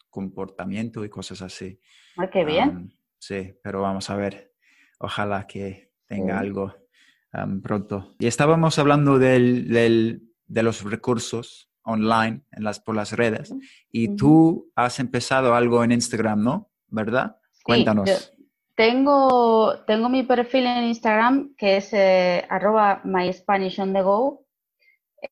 comportamiento 0.10 1.04
y 1.04 1.10
cosas 1.10 1.42
así. 1.42 1.80
Ay, 2.18 2.30
qué 2.32 2.46
bien. 2.46 2.94
sí, 3.18 3.54
pero 3.62 3.82
vamos 3.82 4.10
a 4.10 4.16
ver. 4.16 4.54
Ojalá 5.00 5.48
que 5.48 5.92
tenga 6.06 6.40
algo 6.40 6.74
pronto. 7.62 8.16
Y 8.20 8.28
estábamos 8.28 8.80
hablando 8.80 9.20
del, 9.20 10.22
de 10.48 10.64
los 10.64 10.84
recursos 10.84 11.70
online 11.84 12.42
en 12.52 12.64
las, 12.64 12.80
por 12.80 12.96
las 12.96 13.14
redes 13.14 13.54
y 13.92 14.16
tú 14.16 14.72
has 14.76 15.00
empezado 15.00 15.56
algo 15.56 15.84
en 15.84 15.92
Instagram, 15.92 16.44
¿no? 16.44 16.70
¿Verdad? 16.88 17.38
Cuéntanos. 17.64 18.34
tengo, 18.76 19.76
tengo 19.86 20.10
mi 20.10 20.24
perfil 20.24 20.66
en 20.66 20.86
Instagram 20.86 21.54
que 21.56 21.78
es 21.78 21.94
eh, 21.94 22.46
arroba 22.50 23.02
my 23.04 23.32
on 23.80 23.94
the 23.94 24.02
go. 24.02 24.46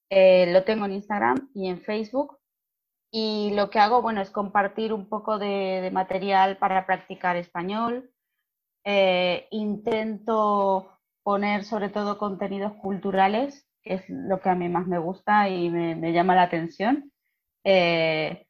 Eh, 0.09 0.51
lo 0.51 0.63
tengo 0.63 0.85
en 0.85 0.93
Instagram 0.93 1.49
y 1.53 1.69
en 1.69 1.81
Facebook. 1.81 2.36
Y 3.19 3.49
lo 3.55 3.71
que 3.71 3.79
hago, 3.79 4.03
bueno, 4.03 4.21
es 4.21 4.29
compartir 4.29 4.93
un 4.93 5.09
poco 5.09 5.39
de, 5.39 5.89
material 5.91 6.57
para 6.57 6.85
practicar 6.85 7.35
español. 7.35 8.11
Eh, 8.83 9.47
intento 9.49 10.99
poner 11.23 11.63
sobre 11.63 11.89
todo 11.89 12.19
contenidos 12.19 12.73
culturales, 12.73 13.67
que 13.81 13.95
es 13.95 14.03
lo 14.07 14.39
que 14.39 14.49
a 14.49 14.55
mí 14.55 14.69
más 14.69 14.85
me 14.85 14.99
gusta 14.99 15.49
y 15.49 15.71
me, 15.71 16.13
llama 16.13 16.35
la 16.35 16.43
atención. 16.43 17.11
Eh, 17.63 18.45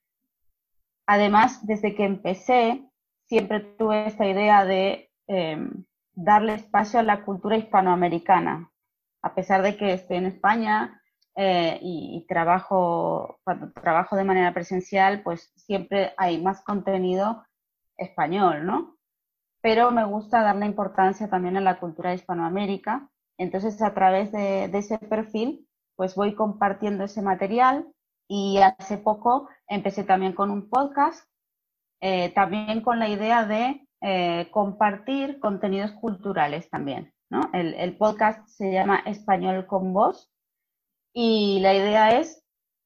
además, 1.05 1.65
desde 1.65 1.95
que 1.95 2.03
empecé, 2.03 2.83
siempre 3.23 3.61
tuve 3.61 4.07
esta 4.07 4.27
idea 4.27 4.65
de 4.65 5.09
em, 5.27 5.85
darle 6.11 6.55
espacio 6.55 6.99
a 6.99 7.03
la 7.03 7.23
cultura 7.23 7.55
hispanoamericana. 7.55 8.69
A 9.21 9.33
pesar 9.33 9.61
de 9.61 9.77
que 9.77 9.93
estoy 9.93 10.17
en 10.17 10.25
España 10.25 10.96
eh, 11.37 11.79
y, 11.81 12.25
trabajo, 12.27 13.39
cuando 13.45 13.71
trabajo 13.71 14.17
de 14.17 14.25
manera 14.25 14.53
presencial, 14.53 15.21
pues 15.23 15.53
siempre 15.55 16.13
hay 16.17 16.41
más 16.41 16.61
contenido 16.63 17.45
español, 17.97 18.65
¿no? 18.65 18.97
pero 19.67 19.91
me 19.91 20.05
gusta 20.05 20.43
darle 20.43 20.65
importancia 20.65 21.29
también 21.29 21.57
a 21.57 21.61
la 21.61 21.77
cultura 21.77 22.09
de 22.11 22.15
Hispanoamérica. 22.15 23.09
Entonces, 23.37 23.81
a 23.81 23.93
través 23.93 24.31
de, 24.31 24.65
ese 24.65 24.97
perfil, 24.97 25.67
pues 25.97 26.15
voy 26.15 26.35
compartiendo 26.35 27.03
ese 27.03 27.21
material 27.21 27.85
y 28.29 28.59
hace 28.59 28.97
poco 28.97 29.49
empecé 29.67 30.05
también 30.05 30.31
con 30.31 30.51
un 30.51 30.69
podcast, 30.69 31.27
eh, 32.01 32.29
también 32.33 32.81
con 32.81 32.99
la 32.99 33.09
idea 33.09 33.45
de 33.45 33.85
eh, 34.01 34.47
compartir 34.51 35.39
contenidos 35.41 35.91
culturales 35.91 36.69
también. 36.69 37.13
¿no? 37.29 37.41
El, 37.51 37.73
el, 37.73 37.97
podcast 37.97 38.47
se 38.47 38.71
llama 38.71 39.01
Español 39.05 39.65
con 39.67 39.91
Voz 39.91 40.31
y 41.19 41.59
la 41.61 41.73
idea 41.73 42.19
es 42.19 42.43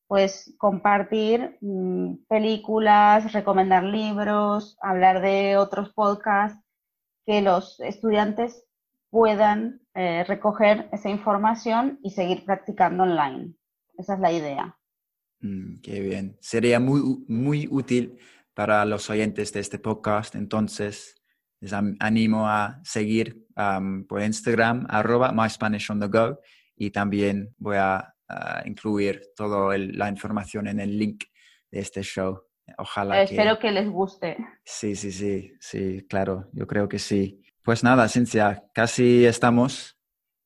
pues 0.07 0.55
compartir 0.57 1.57
mm, 1.59 2.27
películas, 2.29 3.33
recomendar 3.33 3.83
libros, 3.83 4.77
hablar 4.81 5.21
de 5.21 5.57
otros 5.57 5.91
podcasts 5.93 6.57
que 7.25 7.41
los 7.41 7.81
estudiantes 7.81 8.63
puedan 9.09 9.81
eh, 9.95 10.23
recoger 10.23 10.87
esa 10.93 11.09
información 11.09 11.99
y 12.03 12.11
seguir 12.11 12.45
practicando 12.45 13.03
online. 13.03 13.53
Esa 13.97 14.13
es 14.13 14.21
la 14.21 14.31
idea. 14.31 14.79
Mm, 15.41 15.81
qué 15.81 15.99
bien. 15.99 16.37
Sería 16.39 16.79
muy, 16.79 17.25
muy 17.27 17.67
útil 17.69 18.17
para 18.53 18.85
los 18.85 19.09
oyentes 19.09 19.51
de 19.51 19.59
este 19.59 19.77
podcast. 19.77 20.35
Entonces, 20.35 21.21
les 21.59 21.73
animo 21.73 22.47
a 22.47 22.79
seguir 22.85 23.45
por 24.07 24.21
Instagram, 24.21 24.87
arroba 24.89 25.33
go 26.09 26.39
y 26.77 26.89
también 26.89 27.53
voy 27.59 27.75
a, 27.77 28.10
incluir 28.65 29.21
toda 29.35 29.77
la 29.77 30.09
información 30.09 30.67
en 30.67 30.79
el 30.79 30.97
link 30.97 31.25
de 31.71 31.79
este 31.79 32.01
show. 32.01 32.41
Ojalá. 32.77 33.23
Espero 33.23 33.59
que... 33.59 33.71
les 33.71 33.89
guste. 33.89 34.37
Sí, 34.63 34.95
sí, 34.95 35.11
sí, 35.11 35.53
sí, 35.59 36.05
claro, 36.07 36.49
yo 36.53 36.67
creo 36.67 36.87
que 36.87 36.99
sí. 36.99 37.41
Pues 37.63 37.83
nada, 37.83 38.07
Cintia, 38.07 38.63
casi 38.73 39.25
estamos. 39.25 39.97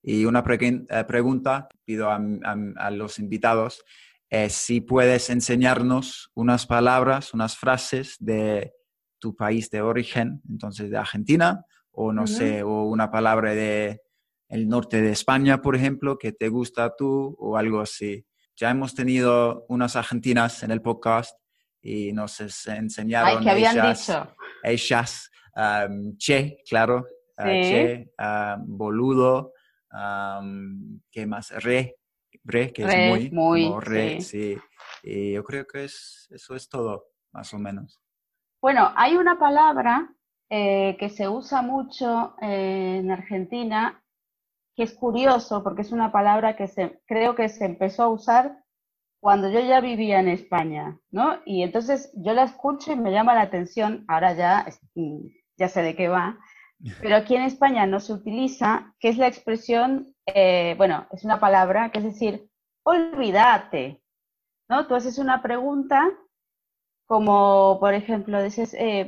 Y 0.01 0.25
una 0.25 0.43
eh, 0.47 1.03
pregunta 1.07 1.67
pido 1.83 2.11
a, 2.11 2.19
los 2.91 3.17
invitados 3.19 3.83
si 4.49 4.81
puedes 4.81 5.29
enseñarnos 5.29 6.31
unas 6.33 6.65
palabras, 6.65 7.33
unas 7.33 7.57
frases 7.57 8.17
de 8.19 8.73
tu 9.19 9.35
país 9.35 9.69
de 9.69 9.81
origen, 9.81 10.41
entonces 10.49 10.89
de 10.89 10.97
Argentina, 10.97 11.63
o 11.91 12.11
no 12.11 12.27
sé, 12.27 12.63
o 12.63 12.83
una 12.83 13.09
palabra 13.09 13.53
de 13.55 14.01
el 14.47 14.67
norte 14.67 15.01
de 15.01 15.11
España, 15.11 15.61
por 15.61 15.75
ejemplo, 15.75 16.17
que 16.17 16.31
te 16.31 16.49
gusta 16.49 16.95
tú 16.95 17.35
o 17.39 17.57
algo 17.57 17.81
así. 17.81 18.25
Ya 18.55 18.69
hemos 18.69 18.95
tenido 18.95 19.65
unas 19.69 19.95
argentinas 19.95 20.63
en 20.63 20.71
el 20.71 20.81
podcast 20.81 21.37
y 21.81 22.13
nos 22.13 22.39
enseñaron 22.67 23.39
Ay, 23.39 23.49
habían 23.49 23.77
ellas, 23.77 24.07
dicho? 24.07 24.35
ellas 24.63 25.31
che, 26.17 26.57
claro, 26.67 27.05
ah, 27.37 27.45
che, 27.45 28.11
boludo, 28.65 29.53
¿qué 31.11 31.25
más? 31.25 31.51
Re, 31.63 31.97
re, 32.43 32.73
que 32.73 32.83
es 32.83 33.09
muy, 33.09 33.31
muy 33.31 33.73
re, 33.81 34.21
sí. 34.21 34.57
Y 35.03 35.33
yo 35.33 35.43
creo 35.43 35.65
que 35.65 35.85
es, 35.85 36.27
eso 36.31 36.55
es 36.55 36.67
todo, 36.67 37.05
más 37.31 37.53
o 37.53 37.59
menos. 37.59 38.01
Bueno, 38.61 38.91
hay 38.95 39.15
una 39.15 39.37
palabra 39.37 40.11
eh, 40.49 40.97
que 40.99 41.09
se 41.09 41.27
usa 41.27 41.61
mucho 41.61 42.35
en 42.41 43.11
Argentina, 43.11 44.03
que 44.75 44.83
es 44.83 44.93
curioso 44.93 45.63
porque 45.63 45.81
es 45.81 45.91
una 45.91 46.11
palabra 46.11 46.55
que 46.55 46.67
se, 46.67 46.99
creo 47.05 47.35
que 47.35 47.49
se 47.49 47.65
empezó 47.65 48.03
a 48.03 48.09
usar 48.09 48.63
cuando 49.21 49.49
yo 49.49 49.59
ya 49.59 49.79
vivía 49.81 50.19
en 50.19 50.27
España, 50.27 50.99
¿no? 51.09 51.39
Y 51.45 51.63
entonces 51.63 52.11
yo 52.15 52.33
la 52.33 52.43
escucho 52.43 52.91
y 52.91 52.95
me 52.95 53.11
llama 53.11 53.33
la 53.33 53.41
atención, 53.41 54.05
ahora 54.07 54.33
ya, 54.33 54.67
mm, 54.93 55.27
ya 55.57 55.67
sé 55.67 55.81
de 55.81 55.95
qué 55.95 56.09
va, 56.09 56.37
pero 57.01 57.15
aquí 57.15 57.35
en 57.35 57.43
España 57.43 57.87
no 57.87 57.99
se 57.99 58.13
utiliza, 58.13 58.93
que 58.99 59.09
es 59.09 59.17
la 59.17 59.27
expresión, 59.27 60.13
eh, 60.27 60.75
bueno, 60.77 61.07
es 61.11 61.23
una 61.23 61.39
palabra, 61.39 61.89
que 61.89 61.99
es 61.99 62.05
decir, 62.05 62.49
olvídate, 62.83 64.03
¿no? 64.69 64.85
Tú 64.87 64.95
haces 64.95 65.17
una 65.17 65.41
pregunta 65.41 66.11
como, 67.07 67.79
por 67.79 67.93
ejemplo, 67.93 68.43
dices, 68.43 68.75
eh, 68.77 69.05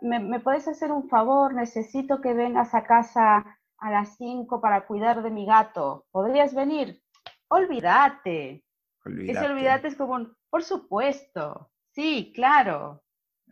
¿me, 0.00 0.18
¿me, 0.20 0.40
puedes 0.40 0.66
hacer 0.68 0.90
un 0.92 1.08
favor? 1.08 1.54
Necesito 1.54 2.20
que 2.20 2.32
vengas 2.32 2.74
a 2.74 2.84
casa 2.84 3.59
a 3.80 3.90
las 3.90 4.16
5 4.16 4.60
para 4.60 4.86
cuidar 4.86 5.22
de 5.22 5.30
mi 5.30 5.46
gato. 5.46 6.06
¿Podrías 6.10 6.54
venir? 6.54 7.02
Olvídate. 7.48 8.64
Olvídate. 9.04 9.38
Ese 9.38 9.52
olvídate 9.52 9.88
es 9.88 9.96
como 9.96 10.14
un, 10.14 10.36
por 10.50 10.62
supuesto, 10.62 11.70
sí, 11.94 12.32
claro. 12.34 13.02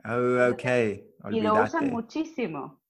Oh, 0.04 0.52
ok. 0.52 0.64
Y 1.30 1.40
lo 1.40 1.62
usan 1.62 1.90
muchísimo 1.90 2.80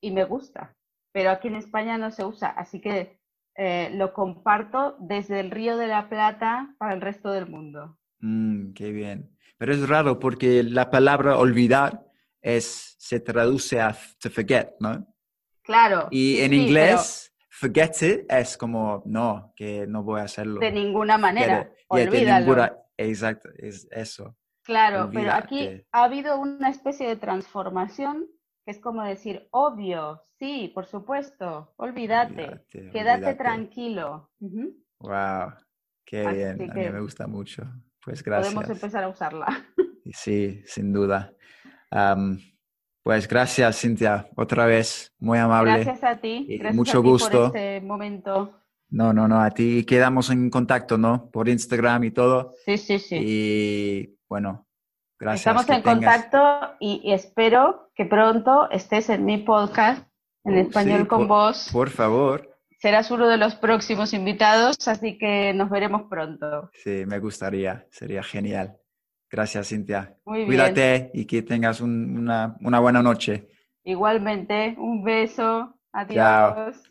y 0.00 0.10
me 0.10 0.24
gusta, 0.24 0.76
pero 1.12 1.30
aquí 1.30 1.48
en 1.48 1.56
España 1.56 1.98
no 1.98 2.10
se 2.10 2.24
usa, 2.24 2.48
así 2.48 2.80
que 2.80 3.20
eh, 3.56 3.90
lo 3.94 4.12
comparto 4.12 4.96
desde 5.00 5.40
el 5.40 5.50
Río 5.50 5.76
de 5.76 5.88
la 5.88 6.08
Plata 6.08 6.74
para 6.78 6.94
el 6.94 7.00
resto 7.00 7.30
del 7.30 7.48
mundo. 7.48 7.98
Mm, 8.20 8.72
qué 8.72 8.90
bien. 8.92 9.36
Pero 9.58 9.74
es 9.74 9.88
raro 9.88 10.18
porque 10.18 10.62
la 10.62 10.90
palabra 10.90 11.36
olvidar 11.36 12.06
es, 12.40 12.94
se 12.98 13.20
traduce 13.20 13.80
a 13.80 13.96
to 14.20 14.30
forget, 14.30 14.74
¿no? 14.80 15.06
Claro. 15.68 16.08
Y 16.10 16.40
en 16.40 16.54
inglés, 16.54 17.30
forget 17.50 18.00
it 18.00 18.32
es 18.32 18.56
como, 18.56 19.02
no, 19.04 19.52
que 19.54 19.86
no 19.86 20.02
voy 20.02 20.22
a 20.22 20.24
hacerlo. 20.24 20.60
De 20.60 20.72
ninguna 20.72 21.18
manera. 21.18 21.70
Olvídalo. 21.88 22.86
exacto, 22.96 23.50
es 23.58 23.86
eso. 23.90 24.34
Claro, 24.64 25.10
pero 25.12 25.30
aquí 25.30 25.84
ha 25.92 26.04
habido 26.04 26.38
una 26.38 26.70
especie 26.70 27.06
de 27.06 27.16
transformación 27.16 28.26
que 28.64 28.70
es 28.70 28.80
como 28.80 29.04
decir, 29.04 29.46
obvio, 29.50 30.22
sí, 30.38 30.72
por 30.74 30.86
supuesto, 30.86 31.74
olvídate, 31.76 32.64
quédate 32.90 33.34
tranquilo. 33.34 34.30
Wow, 35.00 35.52
qué 36.06 36.26
bien, 36.28 36.70
a 36.70 36.74
mí 36.74 36.90
me 36.90 37.00
gusta 37.00 37.26
mucho. 37.26 37.62
Pues 38.02 38.22
gracias. 38.22 38.54
Podemos 38.54 38.70
empezar 38.70 39.04
a 39.04 39.08
usarla. 39.08 39.46
Sí, 40.10 40.62
sin 40.64 40.94
duda. 40.94 41.34
Pues 43.08 43.26
gracias, 43.26 43.80
Cintia, 43.80 44.28
otra 44.36 44.66
vez, 44.66 45.14
muy 45.18 45.38
amable. 45.38 45.82
Gracias 45.82 46.04
a 46.04 46.20
ti, 46.20 46.44
gracias 46.46 46.74
mucho 46.74 47.02
gusto. 47.02 47.48
por 47.48 47.56
este 47.56 47.80
momento. 47.80 48.60
No, 48.90 49.14
no, 49.14 49.26
no, 49.26 49.40
a 49.40 49.50
ti 49.50 49.86
quedamos 49.86 50.28
en 50.28 50.50
contacto, 50.50 50.98
¿no? 50.98 51.30
Por 51.30 51.48
Instagram 51.48 52.04
y 52.04 52.10
todo. 52.10 52.52
Sí, 52.66 52.76
sí, 52.76 52.98
sí. 52.98 53.16
Y 53.18 54.18
bueno, 54.28 54.68
gracias. 55.18 55.40
Estamos 55.40 55.70
en 55.70 55.80
contacto 55.80 56.74
y, 56.80 57.10
espero 57.10 57.90
que 57.94 58.04
pronto 58.04 58.70
estés 58.70 59.08
en 59.08 59.24
mi 59.24 59.38
podcast 59.38 60.06
en 60.44 60.56
uh, 60.56 60.60
español 60.60 61.08
con 61.08 61.26
vos. 61.28 61.70
Por 61.72 61.88
favor. 61.88 62.58
Serás 62.78 63.10
uno 63.10 63.26
de 63.26 63.38
los 63.38 63.54
próximos 63.54 64.12
invitados, 64.12 64.86
así 64.86 65.16
que 65.16 65.54
nos 65.54 65.70
veremos 65.70 66.02
pronto. 66.10 66.68
Sí, 66.74 67.04
me 67.06 67.20
gustaría, 67.20 67.86
sería 67.88 68.22
genial. 68.22 68.76
Gracias, 69.30 69.68
Cintia. 69.68 70.16
Muy 70.24 70.46
Cuídate 70.46 71.10
y 71.14 71.26
que 71.26 71.42
tengas 71.42 71.80
una, 71.80 72.56
una 72.60 72.80
buena 72.80 73.02
noche. 73.02 73.48
Igualmente, 73.84 74.74
un 74.78 75.02
beso. 75.02 75.74
Adiós. 75.92 76.90